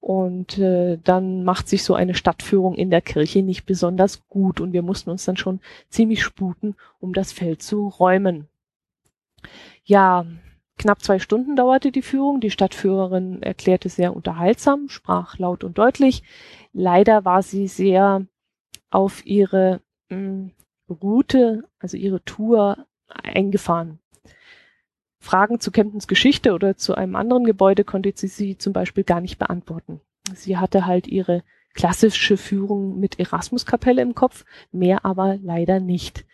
und 0.00 0.56
äh, 0.56 0.96
dann 1.04 1.44
macht 1.44 1.68
sich 1.68 1.84
so 1.84 1.94
eine 1.94 2.14
Stadtführung 2.14 2.76
in 2.76 2.88
der 2.88 3.02
Kirche 3.02 3.42
nicht 3.42 3.66
besonders 3.66 4.26
gut 4.26 4.58
und 4.58 4.72
wir 4.72 4.80
mussten 4.80 5.10
uns 5.10 5.26
dann 5.26 5.36
schon 5.36 5.60
ziemlich 5.90 6.22
sputen, 6.22 6.76
um 6.98 7.12
das 7.12 7.30
Feld 7.30 7.60
zu 7.60 7.88
räumen. 7.88 8.48
Ja, 9.84 10.24
knapp 10.78 11.02
zwei 11.02 11.18
Stunden 11.18 11.56
dauerte 11.56 11.92
die 11.92 12.02
Führung. 12.02 12.40
Die 12.40 12.50
Stadtführerin 12.50 13.42
erklärte 13.42 13.88
sehr 13.88 14.14
unterhaltsam, 14.14 14.88
sprach 14.88 15.38
laut 15.38 15.64
und 15.64 15.78
deutlich. 15.78 16.22
Leider 16.72 17.24
war 17.24 17.42
sie 17.42 17.68
sehr 17.68 18.26
auf 18.90 19.24
ihre 19.26 19.80
mh, 20.10 20.16
hm, 20.16 20.50
Route, 20.88 21.64
also 21.78 21.96
ihre 21.96 22.22
Tour 22.24 22.86
eingefahren. 23.08 23.98
Fragen 25.18 25.58
zu 25.58 25.72
Kemptens 25.72 26.06
Geschichte 26.06 26.52
oder 26.52 26.76
zu 26.76 26.94
einem 26.94 27.16
anderen 27.16 27.44
Gebäude 27.44 27.82
konnte 27.82 28.12
sie, 28.14 28.28
sie 28.28 28.58
zum 28.58 28.72
Beispiel 28.72 29.02
gar 29.02 29.20
nicht 29.20 29.38
beantworten. 29.38 30.00
Sie 30.34 30.56
hatte 30.56 30.86
halt 30.86 31.08
ihre 31.08 31.42
klassische 31.74 32.36
Führung 32.36 33.00
mit 33.00 33.18
Erasmuskapelle 33.18 34.02
im 34.02 34.14
Kopf, 34.14 34.44
mehr 34.70 35.04
aber 35.04 35.36
leider 35.42 35.80
nicht. 35.80 36.24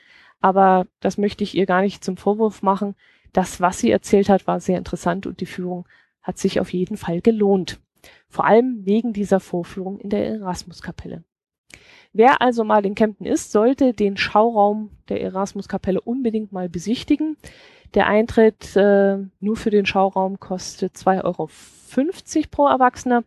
Aber 0.41 0.87
das 1.01 1.19
möchte 1.19 1.45
ich 1.45 1.55
ihr 1.55 1.67
gar 1.67 1.83
nicht 1.83 2.05
zum 2.05 2.17
Vorwurf 2.17 2.63
machen. 2.63 2.95
Das, 3.33 3.61
was 3.61 3.79
sie 3.79 3.91
erzählt 3.91 4.29
hat, 4.29 4.47
war 4.47 4.61
sehr 4.61 4.79
interessant 4.79 5.27
und 5.27 5.41
die 5.41 5.47
Führung 5.47 5.87
hat 6.23 6.39
sich 6.39 6.61
auf 6.61 6.73
jeden 6.73 6.97
Fall 6.97 7.21
gelohnt. 7.21 7.81
Vor 8.29 8.47
allem 8.47 8.85
wegen 8.85 9.13
dieser 9.13 9.41
Vorführung 9.41 9.99
in 9.99 10.11
der 10.11 10.27
Erasmuskapelle. 10.27 11.25
Wer 12.13 12.43
also 12.43 12.63
mal 12.63 12.85
in 12.85 12.95
Kempten 12.95 13.27
ist, 13.27 13.53
sollte 13.53 13.95
den 13.95 14.17
Schauraum 14.17 14.91
der 15.09 15.23
Erasmuskapelle 15.23 16.01
unbedingt 16.01 16.53
mal 16.53 16.69
besichtigen. 16.69 17.39
Der 17.95 18.07
Eintritt 18.07 18.77
äh, 18.77 19.19
nur 19.41 19.57
für 19.57 19.71
den 19.71 19.87
Schauraum 19.87 20.39
kostet 20.39 20.95
2,50 20.95 21.25
Euro 21.25 21.49
pro 22.51 22.67
Erwachsener. 22.67 23.25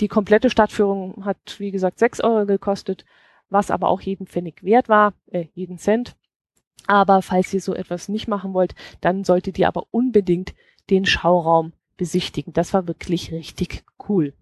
Die 0.00 0.08
komplette 0.08 0.50
Stadtführung 0.50 1.24
hat, 1.24 1.56
wie 1.58 1.70
gesagt, 1.70 1.98
6 1.98 2.20
Euro 2.20 2.46
gekostet, 2.46 3.04
was 3.48 3.70
aber 3.70 3.88
auch 3.88 4.00
jeden 4.00 4.26
Pfennig 4.26 4.62
wert 4.62 4.88
war, 4.88 5.14
äh, 5.30 5.46
jeden 5.54 5.78
Cent. 5.78 6.16
Aber 6.86 7.22
falls 7.22 7.52
ihr 7.52 7.60
so 7.60 7.74
etwas 7.74 8.08
nicht 8.08 8.28
machen 8.28 8.54
wollt, 8.54 8.74
dann 9.00 9.24
solltet 9.24 9.58
ihr 9.58 9.68
aber 9.68 9.86
unbedingt 9.90 10.54
den 10.90 11.04
Schauraum 11.04 11.72
besichtigen. 11.96 12.52
Das 12.52 12.74
war 12.74 12.86
wirklich 12.86 13.32
richtig 13.32 13.84
cool. 14.08 14.34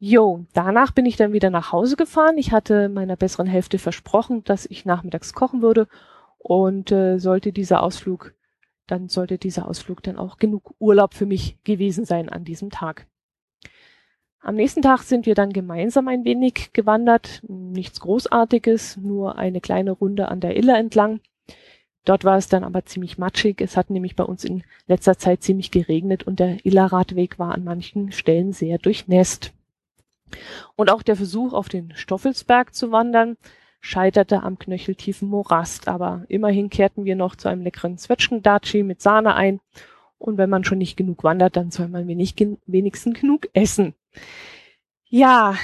Jo, 0.00 0.46
danach 0.52 0.92
bin 0.92 1.06
ich 1.06 1.16
dann 1.16 1.32
wieder 1.32 1.50
nach 1.50 1.72
Hause 1.72 1.96
gefahren. 1.96 2.38
Ich 2.38 2.52
hatte 2.52 2.88
meiner 2.88 3.16
besseren 3.16 3.48
Hälfte 3.48 3.78
versprochen, 3.78 4.44
dass 4.44 4.66
ich 4.66 4.84
nachmittags 4.84 5.32
kochen 5.32 5.60
würde 5.60 5.88
und 6.38 6.92
äh, 6.92 7.18
sollte 7.18 7.52
dieser 7.52 7.82
Ausflug, 7.82 8.34
dann 8.86 9.08
sollte 9.08 9.38
dieser 9.38 9.66
Ausflug 9.68 10.02
dann 10.04 10.16
auch 10.16 10.38
genug 10.38 10.74
Urlaub 10.78 11.14
für 11.14 11.26
mich 11.26 11.58
gewesen 11.64 12.04
sein 12.04 12.28
an 12.28 12.44
diesem 12.44 12.70
Tag. 12.70 13.08
Am 14.40 14.54
nächsten 14.54 14.82
Tag 14.82 15.02
sind 15.02 15.26
wir 15.26 15.34
dann 15.34 15.52
gemeinsam 15.52 16.08
ein 16.08 16.24
wenig 16.24 16.72
gewandert. 16.72 17.42
Nichts 17.48 18.00
Großartiges, 18.00 18.96
nur 18.96 19.36
eine 19.36 19.60
kleine 19.60 19.90
Runde 19.90 20.28
an 20.28 20.40
der 20.40 20.56
Iller 20.56 20.78
entlang. 20.78 21.20
Dort 22.04 22.24
war 22.24 22.38
es 22.38 22.48
dann 22.48 22.64
aber 22.64 22.86
ziemlich 22.86 23.18
matschig. 23.18 23.60
Es 23.60 23.76
hat 23.76 23.90
nämlich 23.90 24.16
bei 24.16 24.24
uns 24.24 24.44
in 24.44 24.62
letzter 24.86 25.18
Zeit 25.18 25.42
ziemlich 25.42 25.70
geregnet 25.70 26.22
und 26.22 26.40
der 26.40 26.64
Illerradweg 26.64 27.38
war 27.38 27.52
an 27.52 27.64
manchen 27.64 28.12
Stellen 28.12 28.52
sehr 28.52 28.78
durchnässt. 28.78 29.52
Und 30.76 30.90
auch 30.90 31.02
der 31.02 31.16
Versuch, 31.16 31.52
auf 31.52 31.68
den 31.68 31.94
Stoffelsberg 31.94 32.74
zu 32.74 32.92
wandern, 32.92 33.36
scheiterte 33.80 34.42
am 34.42 34.58
knöcheltiefen 34.58 35.28
Morast, 35.28 35.88
aber 35.88 36.24
immerhin 36.28 36.70
kehrten 36.70 37.04
wir 37.04 37.16
noch 37.16 37.36
zu 37.36 37.48
einem 37.48 37.62
leckeren 37.62 37.98
Zwetschgendatschi 37.98 38.82
mit 38.82 39.02
Sahne 39.02 39.34
ein. 39.34 39.60
Und 40.18 40.36
wenn 40.36 40.50
man 40.50 40.64
schon 40.64 40.78
nicht 40.78 40.96
genug 40.96 41.24
wandert, 41.24 41.56
dann 41.56 41.70
soll 41.70 41.88
man 41.88 42.06
wenig, 42.08 42.34
wenigstens 42.66 43.20
genug 43.20 43.48
essen. 43.52 43.94
Ja, 45.04 45.54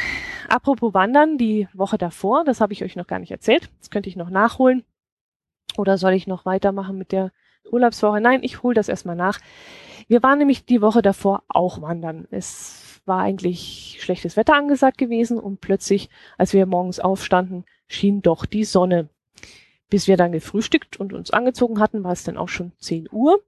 apropos 0.48 0.94
Wandern, 0.94 1.38
die 1.38 1.68
Woche 1.74 1.98
davor, 1.98 2.44
das 2.44 2.60
habe 2.60 2.72
ich 2.72 2.84
euch 2.84 2.96
noch 2.96 3.06
gar 3.06 3.18
nicht 3.18 3.32
erzählt, 3.32 3.68
das 3.80 3.90
könnte 3.90 4.08
ich 4.08 4.16
noch 4.16 4.30
nachholen. 4.30 4.84
Oder 5.76 5.98
soll 5.98 6.12
ich 6.12 6.26
noch 6.26 6.46
weitermachen 6.46 6.96
mit 6.96 7.12
der 7.12 7.32
Urlaubswoche? 7.70 8.20
Nein, 8.20 8.42
ich 8.42 8.62
hole 8.62 8.74
das 8.74 8.88
erstmal 8.88 9.16
nach. 9.16 9.40
Wir 10.06 10.22
waren 10.22 10.38
nämlich 10.38 10.64
die 10.64 10.82
Woche 10.82 11.02
davor 11.02 11.42
auch 11.48 11.82
wandern. 11.82 12.28
Es 12.30 13.00
war 13.06 13.20
eigentlich 13.20 13.98
schlechtes 14.00 14.36
Wetter 14.36 14.54
angesagt 14.54 14.98
gewesen 14.98 15.38
und 15.38 15.60
plötzlich, 15.60 16.08
als 16.38 16.52
wir 16.52 16.66
morgens 16.66 17.00
aufstanden, 17.00 17.64
schien 17.86 18.22
doch 18.22 18.46
die 18.46 18.64
Sonne. 18.64 19.08
Bis 19.90 20.08
wir 20.08 20.16
dann 20.16 20.32
gefrühstückt 20.32 20.98
und 20.98 21.12
uns 21.12 21.30
angezogen 21.30 21.80
hatten, 21.80 22.04
war 22.04 22.12
es 22.12 22.24
dann 22.24 22.36
auch 22.36 22.48
schon 22.48 22.72
10 22.78 23.08
Uhr. 23.12 23.42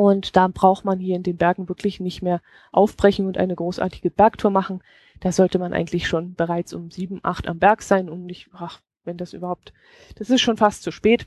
Und 0.00 0.34
da 0.34 0.48
braucht 0.48 0.86
man 0.86 0.98
hier 0.98 1.14
in 1.14 1.22
den 1.22 1.36
Bergen 1.36 1.68
wirklich 1.68 2.00
nicht 2.00 2.22
mehr 2.22 2.40
aufbrechen 2.72 3.26
und 3.26 3.36
eine 3.36 3.54
großartige 3.54 4.08
Bergtour 4.08 4.50
machen. 4.50 4.82
Da 5.20 5.30
sollte 5.30 5.58
man 5.58 5.74
eigentlich 5.74 6.08
schon 6.08 6.34
bereits 6.34 6.72
um 6.72 6.90
sieben, 6.90 7.20
acht 7.22 7.46
am 7.46 7.58
Berg 7.58 7.82
sein 7.82 8.08
und 8.08 8.24
nicht, 8.24 8.48
ach, 8.54 8.80
wenn 9.04 9.18
das 9.18 9.34
überhaupt, 9.34 9.74
das 10.16 10.30
ist 10.30 10.40
schon 10.40 10.56
fast 10.56 10.84
zu 10.84 10.90
spät. 10.90 11.26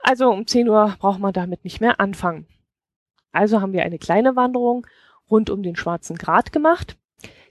Also 0.00 0.28
um 0.28 0.44
10 0.44 0.68
Uhr 0.68 0.96
braucht 0.98 1.20
man 1.20 1.32
damit 1.32 1.62
nicht 1.62 1.80
mehr 1.80 2.00
anfangen. 2.00 2.48
Also 3.30 3.60
haben 3.60 3.72
wir 3.72 3.84
eine 3.84 4.00
kleine 4.00 4.34
Wanderung 4.34 4.84
rund 5.30 5.48
um 5.48 5.62
den 5.62 5.76
Schwarzen 5.76 6.18
Grat 6.18 6.52
gemacht. 6.52 6.96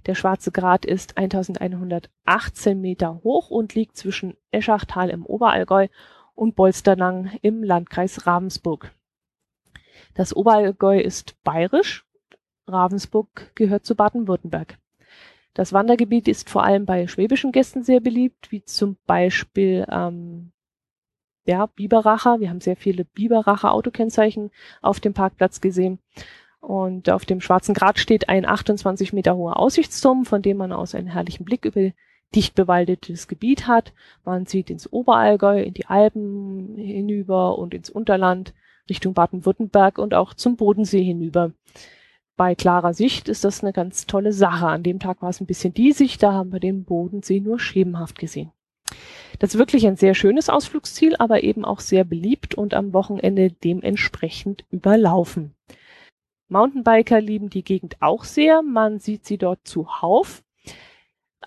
Der 0.08 0.16
Schwarze 0.16 0.52
Grat 0.52 0.84
ist 0.84 1.18
1118 1.18 2.82
Meter 2.82 3.22
hoch 3.24 3.50
und 3.50 3.76
liegt 3.76 3.96
zwischen 3.96 4.36
Eschachtal 4.52 5.10
im 5.10 5.26
Oberallgäu 5.26 5.88
und 6.36 6.58
Bolsternang 6.58 7.32
im 7.42 7.64
Landkreis 7.64 8.28
Ravensburg. 8.28 8.92
Das 10.14 10.36
Oberallgäu 10.36 11.00
ist 11.00 11.42
bayerisch, 11.44 12.06
Ravensburg 12.68 13.52
gehört 13.56 13.86
zu 13.86 13.96
Baden-Württemberg. 13.96 14.78
Das 15.54 15.74
Wandergebiet 15.74 16.28
ist 16.28 16.50
vor 16.50 16.64
allem 16.64 16.86
bei 16.86 17.08
schwäbischen 17.08 17.52
Gästen 17.52 17.84
sehr 17.84 18.00
beliebt, 18.00 18.52
wie 18.52 18.64
zum 18.64 18.98
Beispiel 19.06 19.86
ähm, 19.90 20.52
ja, 21.46 21.66
Biberacher. 21.66 22.40
Wir 22.40 22.50
haben 22.50 22.62
sehr 22.62 22.78
viele 22.78 23.04
Biberacher 23.04 23.74
Autokennzeichen 23.74 24.52
auf 24.82 25.00
dem 25.00 25.14
Parkplatz 25.14 25.60
gesehen. 25.60 26.00
Und 26.62 27.10
auf 27.10 27.26
dem 27.26 27.42
Schwarzen 27.42 27.74
Grat 27.74 28.00
steht 28.00 28.30
ein 28.30 28.46
28 28.46 29.14
Meter 29.14 29.36
hoher 29.36 29.58
Aussichtsturm, 29.58 30.26
von 30.26 30.42
dem 30.42 30.58
man 30.58 30.72
aus 30.72 30.96
einen 30.96 31.08
herrlichen 31.08 31.44
Blick 31.44 31.66
über 31.66 31.92
dicht 32.34 32.56
bewaldetes 32.56 33.28
Gebiet 33.28 33.68
hat. 33.68 33.94
Man 34.24 34.46
sieht 34.46 34.70
ins 34.70 34.92
Oberallgäu, 34.92 35.62
in 35.62 35.74
die 35.74 35.88
Alpen 35.88 36.76
hinüber 36.78 37.58
und 37.58 37.74
ins 37.74 37.90
Unterland 37.90 38.54
Richtung 38.90 39.14
Baden-Württemberg 39.14 39.98
und 39.98 40.14
auch 40.14 40.34
zum 40.34 40.56
Bodensee 40.56 41.04
hinüber. 41.04 41.52
Bei 42.38 42.56
klarer 42.56 42.94
Sicht 42.94 43.30
ist 43.30 43.44
das 43.44 43.62
eine 43.62 43.74
ganz 43.74 44.08
tolle 44.08 44.34
Sache. 44.34 44.68
An 44.68 44.84
dem 44.84 45.00
Tag 45.00 45.22
war 45.22 45.30
es 45.30 45.42
ein 45.42 45.46
bisschen 45.46 45.74
diesig, 45.74 46.18
da 46.18 46.34
haben 46.34 46.52
wir 46.52 46.60
den 46.60 46.86
Bodensee 46.86 47.40
nur 47.40 47.60
schemenhaft 47.60 48.18
gesehen. 48.18 48.52
Das 49.40 49.54
ist 49.54 49.60
wirklich 49.60 49.88
ein 49.88 49.96
sehr 49.96 50.14
schönes 50.14 50.50
Ausflugsziel, 50.50 51.16
aber 51.18 51.44
eben 51.44 51.66
auch 51.66 51.80
sehr 51.80 52.04
beliebt 52.04 52.56
und 52.56 52.74
am 52.74 52.94
Wochenende 52.94 53.52
dementsprechend 53.52 54.66
überlaufen. 54.70 55.56
Mountainbiker 56.50 57.22
lieben 57.22 57.50
die 57.50 57.64
Gegend 57.64 57.96
auch 58.02 58.26
sehr. 58.26 58.62
Man 58.62 59.00
sieht 59.00 59.26
sie 59.26 59.38
dort 59.38 59.60
zuhauf. 59.64 60.44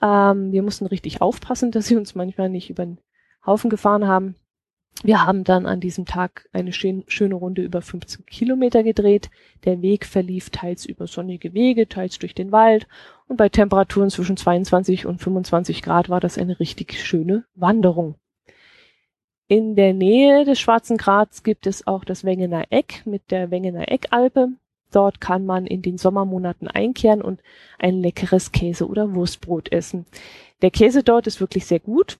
Ähm, 0.00 0.50
wir 0.52 0.62
mussten 0.62 0.86
richtig 0.86 1.20
aufpassen, 1.20 1.70
dass 1.72 1.86
sie 1.86 1.96
uns 1.96 2.14
manchmal 2.14 2.48
nicht 2.48 2.70
über 2.70 2.84
den 2.86 2.98
Haufen 3.44 3.68
gefahren 3.68 4.06
haben. 4.06 4.36
Wir 5.02 5.26
haben 5.26 5.44
dann 5.44 5.66
an 5.66 5.80
diesem 5.80 6.06
Tag 6.06 6.48
eine 6.52 6.72
schön, 6.72 7.04
schöne 7.08 7.34
Runde 7.34 7.62
über 7.62 7.82
15 7.82 8.24
Kilometer 8.26 8.82
gedreht. 8.82 9.30
Der 9.64 9.82
Weg 9.82 10.06
verlief 10.06 10.50
teils 10.50 10.86
über 10.86 11.06
sonnige 11.06 11.52
Wege, 11.52 11.88
teils 11.88 12.18
durch 12.18 12.34
den 12.34 12.52
Wald 12.52 12.86
und 13.26 13.36
bei 13.36 13.48
Temperaturen 13.48 14.10
zwischen 14.10 14.36
22 14.36 15.06
und 15.06 15.20
25 15.20 15.82
Grad 15.82 16.08
war 16.08 16.20
das 16.20 16.38
eine 16.38 16.58
richtig 16.60 16.98
schöne 16.98 17.44
Wanderung. 17.54 18.14
In 19.46 19.76
der 19.76 19.92
Nähe 19.92 20.46
des 20.46 20.58
Schwarzen 20.58 20.96
Grats 20.96 21.42
gibt 21.42 21.66
es 21.66 21.86
auch 21.86 22.04
das 22.04 22.24
Wengener 22.24 22.64
Eck 22.70 23.02
mit 23.04 23.30
der 23.30 23.50
Wengener 23.50 23.90
Eckalpe. 23.92 24.48
Dort 24.90 25.20
kann 25.20 25.44
man 25.44 25.66
in 25.66 25.82
den 25.82 25.98
Sommermonaten 25.98 26.66
einkehren 26.68 27.20
und 27.20 27.40
ein 27.78 28.00
leckeres 28.00 28.52
Käse- 28.52 28.88
oder 28.88 29.14
Wurstbrot 29.14 29.70
essen. 29.70 30.06
Der 30.62 30.70
Käse 30.70 31.02
dort 31.02 31.26
ist 31.26 31.40
wirklich 31.40 31.66
sehr 31.66 31.80
gut. 31.80 32.18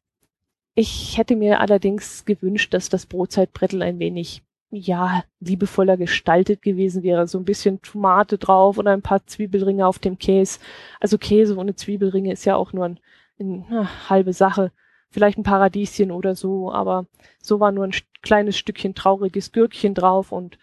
Ich 0.77 1.19
hätte 1.19 1.37
mir 1.37 1.61
allerdings 1.61 2.25
gewünscht, 2.25 2.75
dass 2.75 2.89
das 2.89 3.07
Brotzeitbrettel 3.07 3.81
ein 3.83 4.01
wenig, 4.01 4.43
ja, 4.71 5.23
liebevoller 5.39 5.97
gestaltet 5.97 6.63
gewesen 6.63 7.05
wäre. 7.05 7.29
So 7.29 7.39
ein 7.39 7.45
bisschen 7.45 7.81
Tomate 7.81 8.39
drauf 8.39 8.77
oder 8.79 8.91
ein 8.91 9.03
paar 9.03 9.25
Zwiebelringe 9.25 9.87
auf 9.87 10.01
dem 10.01 10.19
Käse. 10.19 10.59
Also 10.99 11.17
Käse 11.17 11.57
ohne 11.57 11.77
Zwiebelringe 11.77 12.33
ist 12.33 12.45
ja 12.45 12.57
auch 12.57 12.73
nur 12.73 12.87
ein, 12.87 13.01
eine 13.39 13.65
na, 13.71 14.11
halbe 14.11 14.33
Sache. 14.33 14.73
Vielleicht 15.11 15.39
ein 15.39 15.45
Paradieschen 15.45 16.11
oder 16.11 16.35
so, 16.35 16.73
aber 16.73 17.07
so 17.41 17.61
war 17.61 17.71
nur 17.71 17.85
ein 17.85 17.95
kleines 18.23 18.59
Stückchen 18.59 18.97
trauriges 18.97 19.53
Gürkchen 19.53 19.95
drauf 19.95 20.33
und 20.33 20.59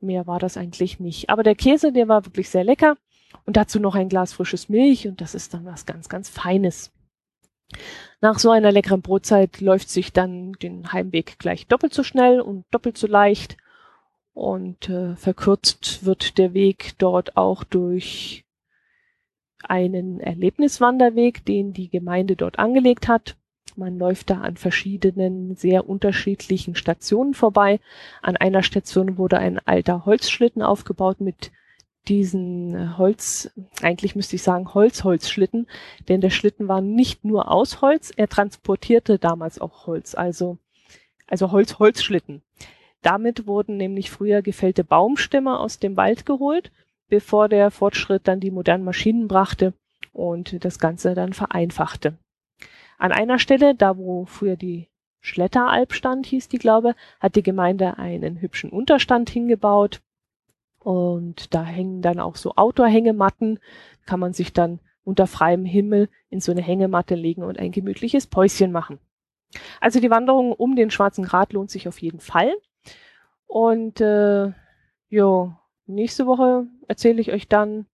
mehr 0.00 0.26
war 0.26 0.38
das 0.38 0.56
eigentlich 0.56 0.98
nicht. 0.98 1.28
Aber 1.28 1.42
der 1.42 1.56
Käse, 1.56 1.92
der 1.92 2.08
war 2.08 2.24
wirklich 2.24 2.48
sehr 2.48 2.64
lecker. 2.64 2.96
Und 3.44 3.56
dazu 3.58 3.80
noch 3.80 3.94
ein 3.94 4.08
Glas 4.08 4.32
frisches 4.32 4.70
Milch 4.70 5.06
und 5.08 5.20
das 5.20 5.34
ist 5.34 5.52
dann 5.52 5.66
was 5.66 5.84
ganz, 5.84 6.08
ganz 6.08 6.30
Feines. 6.30 6.90
Nach 8.20 8.38
so 8.38 8.50
einer 8.50 8.72
leckeren 8.72 9.02
Brotzeit 9.02 9.60
läuft 9.60 9.90
sich 9.90 10.12
dann 10.12 10.52
den 10.54 10.92
Heimweg 10.92 11.38
gleich 11.38 11.66
doppelt 11.66 11.92
so 11.92 12.02
schnell 12.02 12.40
und 12.40 12.64
doppelt 12.70 12.96
so 12.96 13.06
leicht. 13.06 13.56
Und 14.34 14.88
äh, 14.88 15.14
verkürzt 15.16 16.04
wird 16.04 16.38
der 16.38 16.54
Weg 16.54 16.92
dort 16.98 17.36
auch 17.36 17.64
durch 17.64 18.44
einen 19.62 20.20
Erlebniswanderweg, 20.20 21.44
den 21.44 21.72
die 21.72 21.88
Gemeinde 21.88 22.36
dort 22.36 22.58
angelegt 22.58 23.08
hat. 23.08 23.36
Man 23.76 23.98
läuft 23.98 24.30
da 24.30 24.40
an 24.40 24.56
verschiedenen, 24.56 25.56
sehr 25.56 25.88
unterschiedlichen 25.88 26.74
Stationen 26.74 27.34
vorbei. 27.34 27.80
An 28.20 28.36
einer 28.36 28.62
Station 28.62 29.16
wurde 29.16 29.38
ein 29.38 29.58
alter 29.60 30.04
Holzschlitten 30.04 30.62
aufgebaut 30.62 31.20
mit 31.20 31.52
diesen 32.08 32.98
Holz, 32.98 33.50
eigentlich 33.80 34.16
müsste 34.16 34.36
ich 34.36 34.42
sagen 34.42 34.74
Holz-Holzschlitten, 34.74 35.68
denn 36.08 36.20
der 36.20 36.30
Schlitten 36.30 36.68
war 36.68 36.80
nicht 36.80 37.24
nur 37.24 37.50
aus 37.50 37.80
Holz, 37.80 38.12
er 38.16 38.28
transportierte 38.28 39.18
damals 39.18 39.60
auch 39.60 39.86
Holz, 39.86 40.14
also, 40.14 40.58
also 41.26 41.52
Holz-Holzschlitten. 41.52 42.42
Damit 43.02 43.46
wurden 43.46 43.76
nämlich 43.76 44.10
früher 44.10 44.42
gefällte 44.42 44.84
Baumstämme 44.84 45.58
aus 45.58 45.78
dem 45.78 45.96
Wald 45.96 46.26
geholt, 46.26 46.70
bevor 47.08 47.48
der 47.48 47.70
Fortschritt 47.70 48.26
dann 48.26 48.40
die 48.40 48.50
modernen 48.50 48.84
Maschinen 48.84 49.28
brachte 49.28 49.74
und 50.12 50.64
das 50.64 50.78
Ganze 50.78 51.14
dann 51.14 51.32
vereinfachte. 51.32 52.16
An 52.98 53.12
einer 53.12 53.38
Stelle, 53.38 53.74
da 53.74 53.96
wo 53.96 54.24
früher 54.26 54.56
die 54.56 54.88
Schletteralp 55.20 55.92
stand, 55.92 56.26
hieß 56.26 56.48
die, 56.48 56.58
glaube, 56.58 56.94
hat 57.20 57.36
die 57.36 57.42
Gemeinde 57.42 57.98
einen 57.98 58.40
hübschen 58.40 58.70
Unterstand 58.70 59.30
hingebaut. 59.30 60.00
Und 60.82 61.54
da 61.54 61.64
hängen 61.64 62.02
dann 62.02 62.18
auch 62.18 62.36
so 62.36 62.54
Outdoor-Hängematten. 62.56 63.58
Kann 64.06 64.20
man 64.20 64.32
sich 64.32 64.52
dann 64.52 64.80
unter 65.04 65.26
freiem 65.26 65.64
Himmel 65.64 66.08
in 66.30 66.40
so 66.40 66.52
eine 66.52 66.62
Hängematte 66.62 67.14
legen 67.14 67.42
und 67.42 67.58
ein 67.58 67.72
gemütliches 67.72 68.26
Päuschen 68.26 68.72
machen. 68.72 68.98
Also 69.80 70.00
die 70.00 70.10
Wanderung 70.10 70.52
um 70.52 70.76
den 70.76 70.90
Schwarzen 70.90 71.24
Grat 71.24 71.52
lohnt 71.52 71.70
sich 71.70 71.88
auf 71.88 72.00
jeden 72.00 72.20
Fall. 72.20 72.52
Und 73.46 74.00
äh, 74.00 74.52
jo, 75.08 75.52
nächste 75.86 76.26
Woche 76.26 76.66
erzähle 76.88 77.20
ich 77.20 77.32
euch 77.32 77.48
dann, 77.48 77.86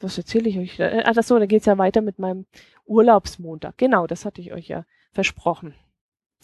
was 0.00 0.18
erzähle 0.18 0.48
ich 0.48 0.58
euch? 0.58 0.80
Äh, 0.80 1.04
ach 1.04 1.14
so, 1.22 1.38
da 1.38 1.46
geht's 1.46 1.66
ja 1.66 1.78
weiter 1.78 2.00
mit 2.00 2.18
meinem 2.18 2.46
Urlaubsmontag. 2.84 3.78
Genau, 3.78 4.06
das 4.06 4.24
hatte 4.24 4.40
ich 4.40 4.52
euch 4.52 4.68
ja 4.68 4.84
versprochen. 5.12 5.74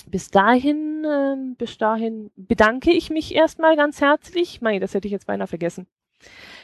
Bis 0.05 0.31
dahin, 0.31 1.05
äh, 1.05 1.55
bis 1.57 1.79
dahin 1.79 2.31
bedanke 2.37 2.91
ich 2.91 3.11
mich 3.11 3.35
erstmal 3.35 3.77
ganz 3.77 4.01
herzlich. 4.01 4.61
Mei, 4.61 4.79
das 4.79 4.95
hätte 4.95 5.09
ich 5.09 5.13
jetzt 5.13 5.27
beinahe 5.27 5.47
vergessen. 5.47 5.87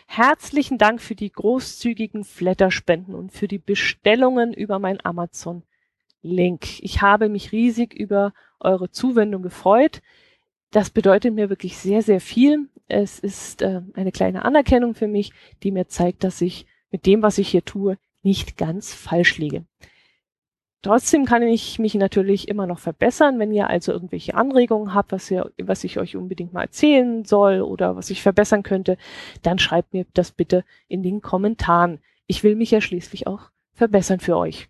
Herzlichen 0.06 0.78
Dank 0.78 1.00
für 1.00 1.14
die 1.14 1.32
großzügigen 1.32 2.24
Flatterspenden 2.24 3.14
und 3.14 3.32
für 3.32 3.48
die 3.48 3.58
Bestellungen 3.58 4.52
über 4.52 4.78
mein 4.78 5.04
Amazon-Link. 5.04 6.80
Ich 6.80 7.02
habe 7.02 7.28
mich 7.28 7.52
riesig 7.52 7.94
über 7.94 8.32
eure 8.60 8.90
Zuwendung 8.90 9.42
gefreut. 9.42 10.02
Das 10.70 10.90
bedeutet 10.90 11.34
mir 11.34 11.48
wirklich 11.48 11.76
sehr, 11.76 12.02
sehr 12.02 12.20
viel. 12.20 12.68
Es 12.88 13.18
ist 13.18 13.62
äh, 13.62 13.82
eine 13.94 14.12
kleine 14.12 14.44
Anerkennung 14.44 14.94
für 14.94 15.08
mich, 15.08 15.32
die 15.62 15.72
mir 15.72 15.88
zeigt, 15.88 16.22
dass 16.22 16.40
ich 16.40 16.66
mit 16.90 17.06
dem, 17.06 17.22
was 17.22 17.38
ich 17.38 17.48
hier 17.48 17.64
tue, 17.64 17.98
nicht 18.22 18.56
ganz 18.56 18.94
falsch 18.94 19.38
liege. 19.38 19.64
Trotzdem 20.82 21.24
kann 21.24 21.42
ich 21.42 21.78
mich 21.78 21.94
natürlich 21.94 22.48
immer 22.48 22.66
noch 22.66 22.78
verbessern. 22.78 23.38
Wenn 23.38 23.52
ihr 23.52 23.68
also 23.68 23.92
irgendwelche 23.92 24.34
Anregungen 24.34 24.94
habt, 24.94 25.12
was, 25.12 25.30
ihr, 25.30 25.50
was 25.60 25.84
ich 25.84 25.98
euch 25.98 26.16
unbedingt 26.16 26.52
mal 26.52 26.62
erzählen 26.62 27.24
soll 27.24 27.60
oder 27.60 27.96
was 27.96 28.10
ich 28.10 28.22
verbessern 28.22 28.62
könnte, 28.62 28.96
dann 29.42 29.58
schreibt 29.58 29.92
mir 29.92 30.06
das 30.14 30.30
bitte 30.30 30.64
in 30.86 31.02
den 31.02 31.22
Kommentaren. 31.22 31.98
Ich 32.26 32.44
will 32.44 32.54
mich 32.54 32.70
ja 32.70 32.80
schließlich 32.80 33.26
auch 33.26 33.50
verbessern 33.74 34.20
für 34.20 34.36
euch. 34.36 34.68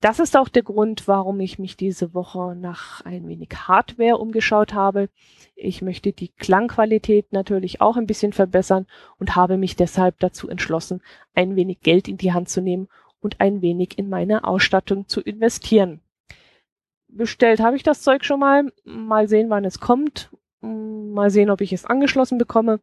Das 0.00 0.20
ist 0.20 0.36
auch 0.36 0.48
der 0.48 0.62
Grund, 0.62 1.08
warum 1.08 1.40
ich 1.40 1.58
mich 1.58 1.76
diese 1.76 2.12
Woche 2.12 2.54
nach 2.54 3.00
ein 3.06 3.26
wenig 3.28 3.48
Hardware 3.54 4.18
umgeschaut 4.18 4.74
habe. 4.74 5.08
Ich 5.54 5.80
möchte 5.80 6.12
die 6.12 6.28
Klangqualität 6.28 7.32
natürlich 7.32 7.80
auch 7.80 7.96
ein 7.96 8.06
bisschen 8.06 8.34
verbessern 8.34 8.86
und 9.18 9.36
habe 9.36 9.56
mich 9.56 9.74
deshalb 9.74 10.18
dazu 10.18 10.48
entschlossen, 10.50 11.02
ein 11.34 11.56
wenig 11.56 11.80
Geld 11.80 12.08
in 12.08 12.18
die 12.18 12.34
Hand 12.34 12.50
zu 12.50 12.60
nehmen 12.60 12.88
und 13.20 13.40
ein 13.40 13.62
wenig 13.62 13.98
in 13.98 14.08
meine 14.08 14.44
Ausstattung 14.44 15.08
zu 15.08 15.20
investieren. 15.20 16.00
Bestellt 17.08 17.60
habe 17.60 17.76
ich 17.76 17.82
das 17.82 18.02
Zeug 18.02 18.24
schon 18.24 18.40
mal. 18.40 18.72
Mal 18.84 19.28
sehen, 19.28 19.50
wann 19.50 19.64
es 19.64 19.80
kommt. 19.80 20.30
Mal 20.60 21.30
sehen, 21.30 21.50
ob 21.50 21.60
ich 21.60 21.72
es 21.72 21.84
angeschlossen 21.84 22.38
bekomme. 22.38 22.80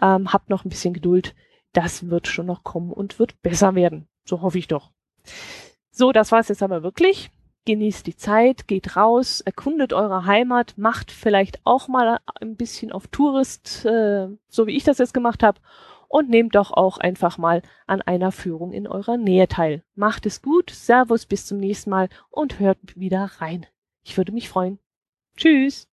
Ähm, 0.00 0.32
hab 0.32 0.48
noch 0.48 0.64
ein 0.64 0.70
bisschen 0.70 0.94
Geduld. 0.94 1.34
Das 1.72 2.08
wird 2.08 2.26
schon 2.26 2.46
noch 2.46 2.64
kommen 2.64 2.92
und 2.92 3.18
wird 3.18 3.40
besser 3.42 3.74
werden. 3.74 4.08
So 4.24 4.42
hoffe 4.42 4.58
ich 4.58 4.68
doch. 4.68 4.90
So, 5.90 6.12
das 6.12 6.32
war's 6.32 6.48
jetzt 6.48 6.62
aber 6.62 6.82
wirklich. 6.82 7.30
Genießt 7.66 8.06
die 8.06 8.16
Zeit, 8.16 8.66
geht 8.68 8.96
raus, 8.96 9.42
erkundet 9.42 9.92
eure 9.92 10.24
Heimat, 10.24 10.74
macht 10.78 11.12
vielleicht 11.12 11.60
auch 11.64 11.88
mal 11.88 12.18
ein 12.40 12.56
bisschen 12.56 12.90
auf 12.90 13.06
Tourist, 13.08 13.84
äh, 13.84 14.28
so 14.48 14.66
wie 14.66 14.76
ich 14.76 14.84
das 14.84 14.98
jetzt 14.98 15.12
gemacht 15.12 15.42
habe, 15.42 15.60
und 16.10 16.28
nehmt 16.28 16.56
doch 16.56 16.72
auch 16.72 16.98
einfach 16.98 17.38
mal 17.38 17.62
an 17.86 18.02
einer 18.02 18.32
Führung 18.32 18.72
in 18.72 18.86
eurer 18.88 19.16
Nähe 19.16 19.46
teil. 19.46 19.84
Macht 19.94 20.26
es 20.26 20.42
gut, 20.42 20.70
Servus, 20.70 21.24
bis 21.24 21.46
zum 21.46 21.58
nächsten 21.58 21.88
Mal 21.88 22.08
und 22.28 22.58
hört 22.58 22.78
wieder 22.96 23.30
rein. 23.38 23.64
Ich 24.02 24.16
würde 24.16 24.32
mich 24.32 24.48
freuen. 24.48 24.78
Tschüss. 25.36 25.86